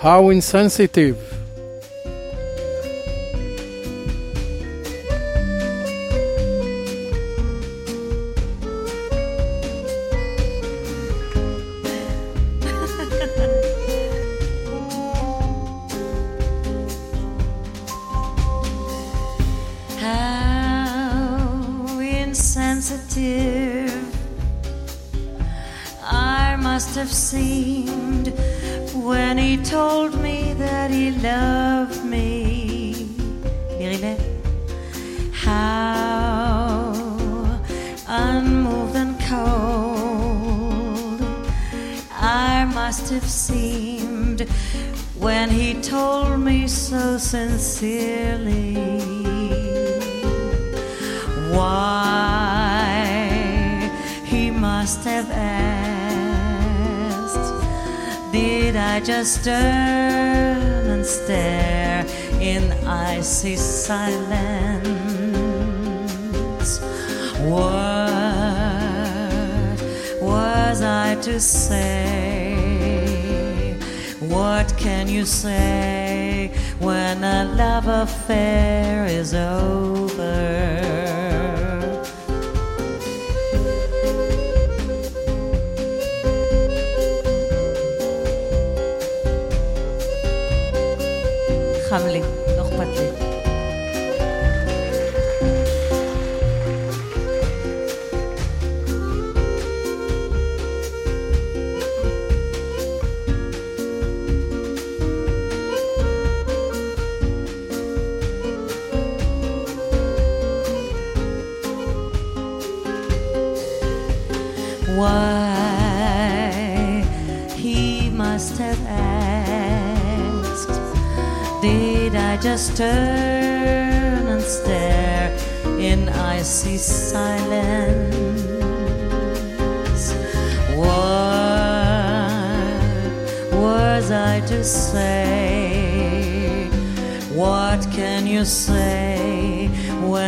How 0.00 0.04
Insensitive. 0.04 1.41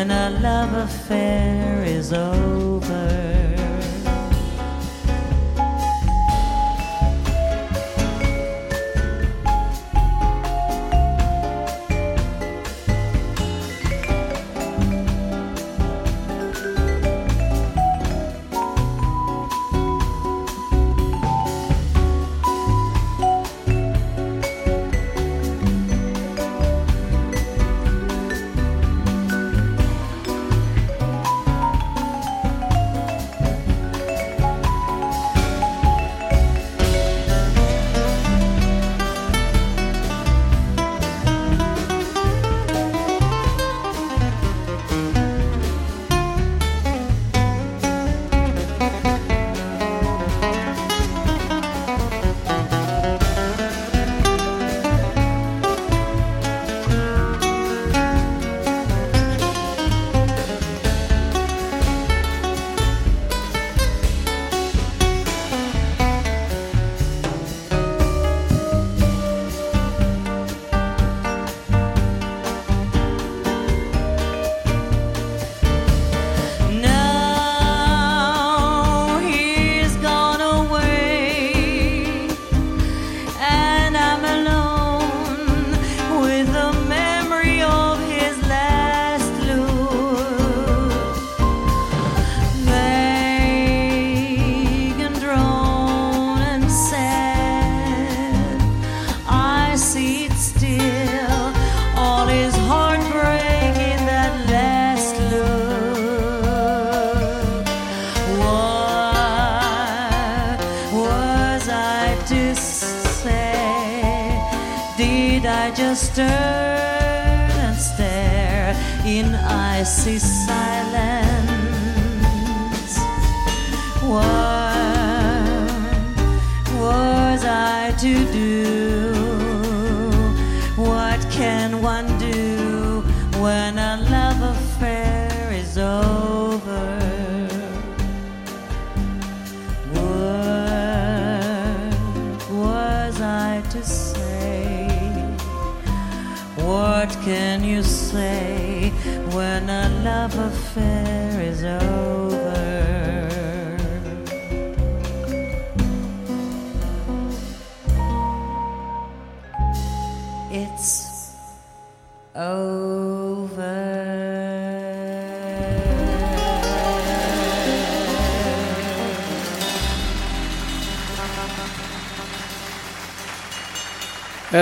when 0.07 0.11
a 0.11 0.39
love 0.41 0.75
affair 0.75 1.83
is 1.83 2.13
over. 2.13 3.64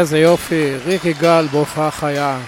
איזה 0.03 0.19
יופי, 0.19 0.77
ריק 0.87 1.05
יגאל 1.05 1.47
בהופעה 1.47 1.91
חיה. 1.91 2.41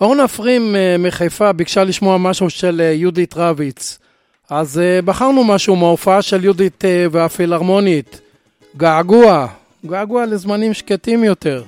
אורנה 0.00 0.28
פרים 0.28 0.76
אה, 0.76 0.96
מחיפה 0.98 1.52
ביקשה 1.52 1.84
לשמוע 1.84 2.18
משהו 2.18 2.50
של 2.50 2.80
אה, 2.80 2.92
יהודית 2.92 3.34
רביץ, 3.36 3.98
אז 4.50 4.78
אה, 4.78 5.02
בחרנו 5.02 5.44
משהו 5.44 5.76
מההופעה 5.76 6.22
של 6.22 6.44
יהודית 6.44 6.84
והפילהרמונית, 7.10 8.20
געגוע, 8.76 9.46
געגוע 9.86 10.26
לזמנים 10.26 10.74
שקטים 10.74 11.24
יותר. 11.24 11.62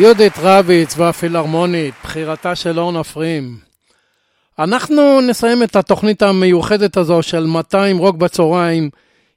יהודית 0.00 0.32
רביץ 0.38 0.98
והפילהרמונית, 0.98 1.94
בחירתה 2.04 2.54
של 2.54 2.78
אורנה 2.78 3.04
פרים. 3.04 3.58
אנחנו 4.58 5.20
נסיים 5.20 5.62
את 5.62 5.76
התוכנית 5.76 6.22
המיוחדת 6.22 6.96
הזו 6.96 7.22
של 7.22 7.46
200 7.46 7.98
רוק 7.98 8.16
בצהריים 8.16 8.90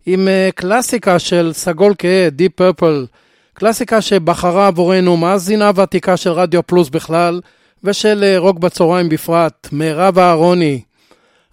עם 0.05 0.27
אה, 0.27 0.49
קלאסיקה 0.55 1.19
של 1.19 1.51
סגול 1.53 1.93
כהה, 1.97 2.27
Deep 2.37 2.61
Purple, 2.61 3.07
קלאסיקה 3.53 4.01
שבחרה 4.01 4.67
עבורנו 4.67 5.17
מאזינה 5.17 5.71
ותיקה 5.75 6.17
של 6.17 6.31
רדיו 6.31 6.63
פלוס 6.67 6.89
בכלל 6.89 7.41
ושל 7.83 8.23
אה, 8.23 8.39
רוק 8.39 8.59
בצהריים 8.59 9.09
בפרט, 9.09 9.67
מירב 9.71 10.19
אהרוני. 10.19 10.81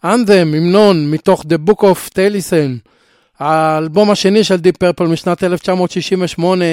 אנדם, 0.05 0.55
המנון, 0.55 1.11
מתוך 1.11 1.43
The 1.43 1.71
Book 1.71 1.83
of 1.83 2.11
Talison, 2.15 2.89
האלבום 3.39 4.11
השני 4.11 4.45
של 4.45 4.57
Deep 4.57 4.85
Purple 4.85 5.09
משנת 5.09 5.45
1968, 5.45 6.65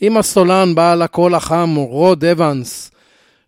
עם 0.00 0.16
הסולן 0.16 0.74
בעל 0.74 1.02
הקול 1.02 1.34
החם, 1.34 1.74
רוד 1.74 2.24
אבנס. 2.24 2.90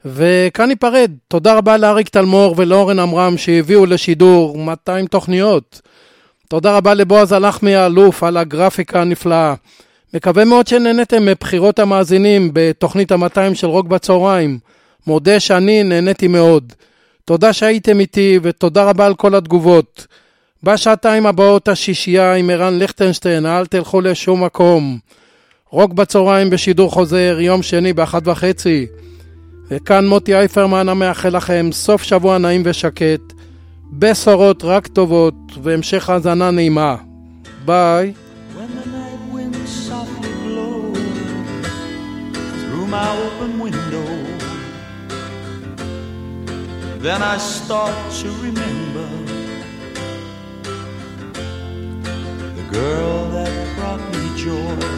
וכאן 0.05 0.69
ניפרד. 0.69 1.11
תודה 1.29 1.55
רבה 1.55 1.77
לאריק 1.77 2.09
תלמור 2.09 2.55
ולאורן 2.57 2.99
עמרם 2.99 3.39
שהביאו 3.39 3.87
לשידור 3.87 4.59
200 4.59 5.07
תוכניות. 5.07 5.81
תודה 6.49 6.77
רבה 6.77 6.95
לבועז 6.95 7.33
הלחמי 7.33 7.75
האלוף 7.75 8.23
על 8.23 8.37
הגרפיקה 8.37 9.01
הנפלאה. 9.01 9.55
מקווה 10.15 10.45
מאוד 10.45 10.67
שנהניתם 10.67 11.27
מבחירות 11.27 11.79
המאזינים 11.79 12.51
בתוכנית 12.53 13.13
ה-200 13.13 13.55
של 13.55 13.67
רוק 13.67 13.87
בצהריים. 13.87 14.59
מודה 15.07 15.41
שאני 15.41 15.83
נהניתי 15.83 16.29
מאוד. 16.29 16.73
תודה 17.25 17.53
שהייתם 17.53 18.01
איתי 18.01 18.39
ותודה 18.43 18.85
רבה 18.85 19.07
על 19.07 19.15
כל 19.15 19.35
התגובות. 19.35 20.07
בשעתיים 20.63 21.27
הבאות 21.27 21.69
השישייה 21.69 22.35
עם 22.35 22.51
ערן 22.51 22.79
ליכטנשטיין, 22.79 23.47
אל 23.47 23.67
תלכו 23.67 24.01
לשום 24.01 24.45
מקום. 24.45 24.99
רוק 25.73 25.93
בצהריים 25.93 26.51
בשידור 26.51 26.91
חוזר, 26.91 27.37
יום 27.41 27.63
שני 27.63 27.93
באחת 27.93 28.29
וחצי. 28.29 28.87
וכאן 29.71 30.07
מוטי 30.07 30.35
אייפרמן 30.35 30.89
המאחל 30.89 31.37
לכם 31.37 31.69
סוף 31.73 32.03
שבוע 32.03 32.39
נעים 32.39 32.63
ושקט, 32.65 33.33
בשורות 33.93 34.65
רק 34.65 34.87
טובות 34.87 35.35
והמשך 35.63 36.11
האזנה 36.11 36.51
נעימה. 36.51 36.97
ביי. 37.65 38.13
My 43.01 43.13
open 43.27 43.53
window, 43.67 44.09
then 47.07 47.21
I 47.23 47.37
start 47.39 47.97
to 48.21 48.29
remember 48.47 49.09
the 52.59 52.67
girl 52.79 53.19
that 53.37 53.53
brought 53.77 54.03
me 54.13 54.25
joy. 54.45 54.90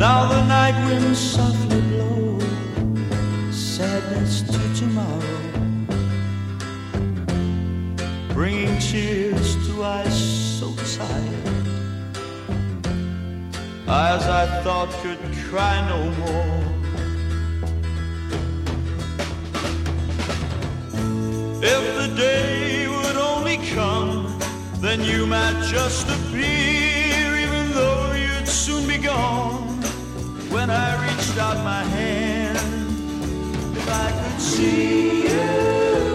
Now 0.00 0.26
the 0.30 0.42
night 0.46 0.82
winds 0.86 1.18
softly 1.18 1.78
blow 1.82 2.38
sadness 3.50 4.40
to 4.40 4.74
tomorrow 4.74 5.40
bringing 8.32 8.78
tears 8.78 9.56
to 9.66 9.84
eyes 9.84 10.58
so 10.58 10.74
tired, 10.96 11.66
eyes 13.86 14.24
I 14.24 14.62
thought 14.62 14.88
could 15.02 15.18
cry 15.50 15.86
no 15.90 16.00
more. 16.22 16.64
If 21.62 21.82
the 22.00 22.14
day 22.16 22.88
would 22.88 23.16
only 23.16 23.58
come, 23.74 24.38
then 24.80 25.02
you 25.02 25.26
might 25.26 25.62
just 25.66 26.08
appear, 26.08 27.36
even 27.36 27.72
though 27.72 28.14
you'd 28.14 28.48
soon 28.48 28.88
be 28.88 28.96
gone. 28.96 29.79
When 30.50 30.68
I 30.68 31.06
reached 31.06 31.38
out 31.38 31.56
my 31.64 31.84
hand, 31.84 32.58
if 33.76 33.88
I 33.88 34.10
could 34.10 34.40
see 34.40 35.22
you. 35.28 36.09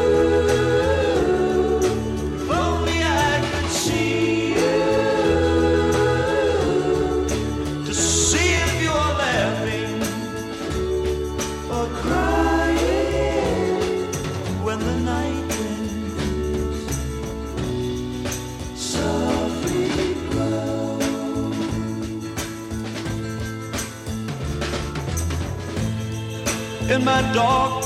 In 26.95 27.03
my 27.03 27.21
dark 27.33 27.85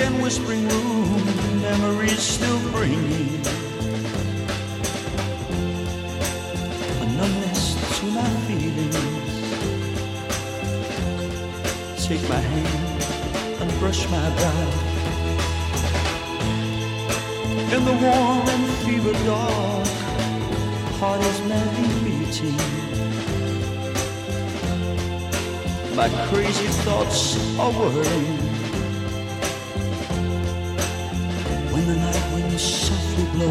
and 0.00 0.20
whispering 0.20 0.68
room, 0.68 1.24
memories 1.62 2.18
still 2.18 2.58
bring 2.72 3.00
me 3.08 3.40
a 7.00 7.06
numbness 7.18 7.62
to 8.00 8.06
my 8.06 8.28
feelings. 8.48 9.34
Take 12.04 12.28
my 12.28 12.40
hand 12.40 13.02
and 13.62 13.70
brush 13.78 14.10
my 14.10 14.28
brow. 14.34 14.70
In 17.76 17.84
the 17.84 17.96
warm 18.02 18.48
and 18.48 18.66
fever 18.84 19.12
dark, 19.24 19.86
heart 20.98 21.20
is 21.20 21.40
madly 21.42 22.10
beating. 22.10 22.91
My 25.94 26.08
crazy 26.30 26.68
thoughts 26.84 27.36
are 27.58 27.70
whirling. 27.70 28.38
When 31.70 31.86
the 31.86 31.96
night 31.96 32.32
winds 32.32 32.62
softly 32.62 33.26
blow. 33.34 33.50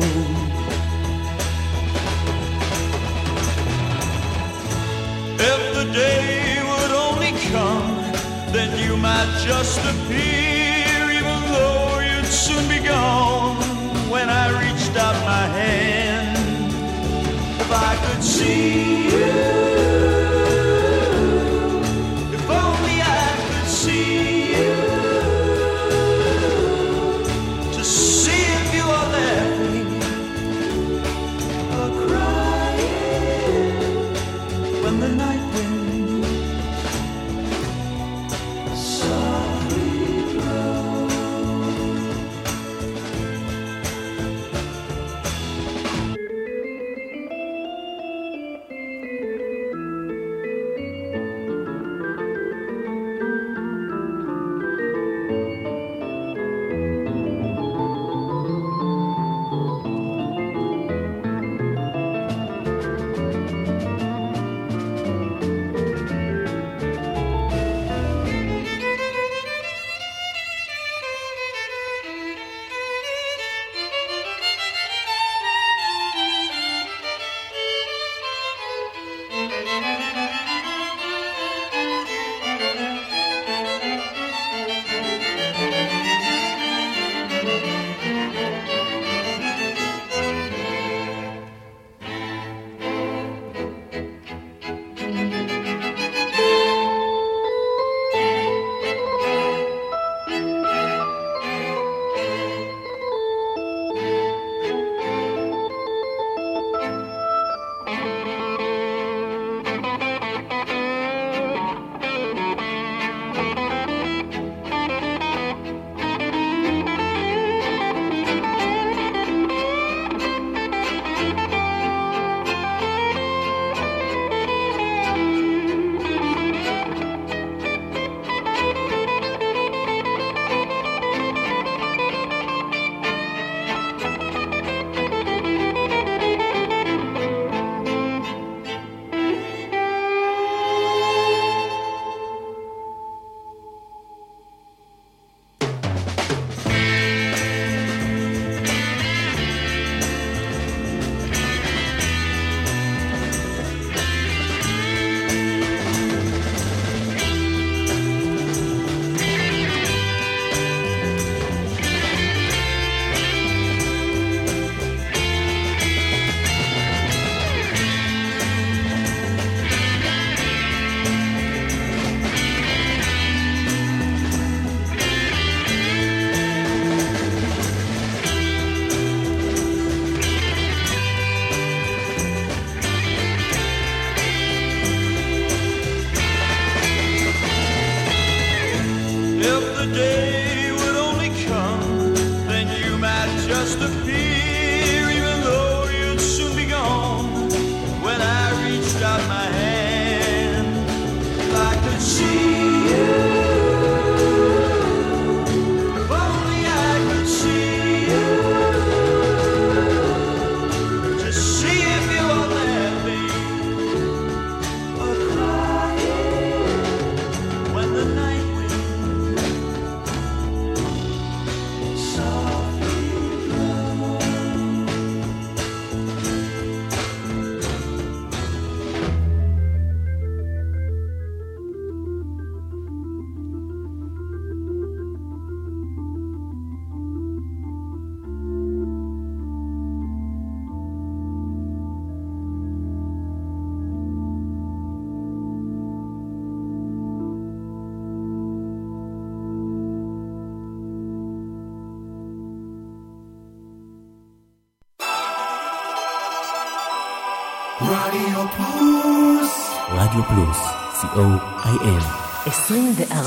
If 5.37 5.75
the 5.75 5.93
day 5.93 6.63
would 6.63 6.91
only 6.91 7.31
come, 7.51 8.11
then 8.51 8.75
you 8.83 8.97
might 8.97 9.31
just 9.45 9.79
appear, 9.79 11.11
even 11.11 11.39
though 11.51 11.99
you'd 11.99 12.25
soon 12.25 12.67
be 12.67 12.79
gone. 12.79 13.57
When 14.09 14.29
I 14.29 14.49
reached 14.49 14.97
out 14.97 15.13
my 15.23 15.45
hand, 15.45 16.73
if 17.61 17.71
I 17.71 17.95
could 18.03 18.23
see 18.23 19.09
you, 19.09 19.60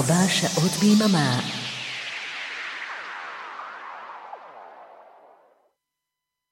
24 0.05 0.29
שעות 0.29 0.71
ביממה. 0.81 1.41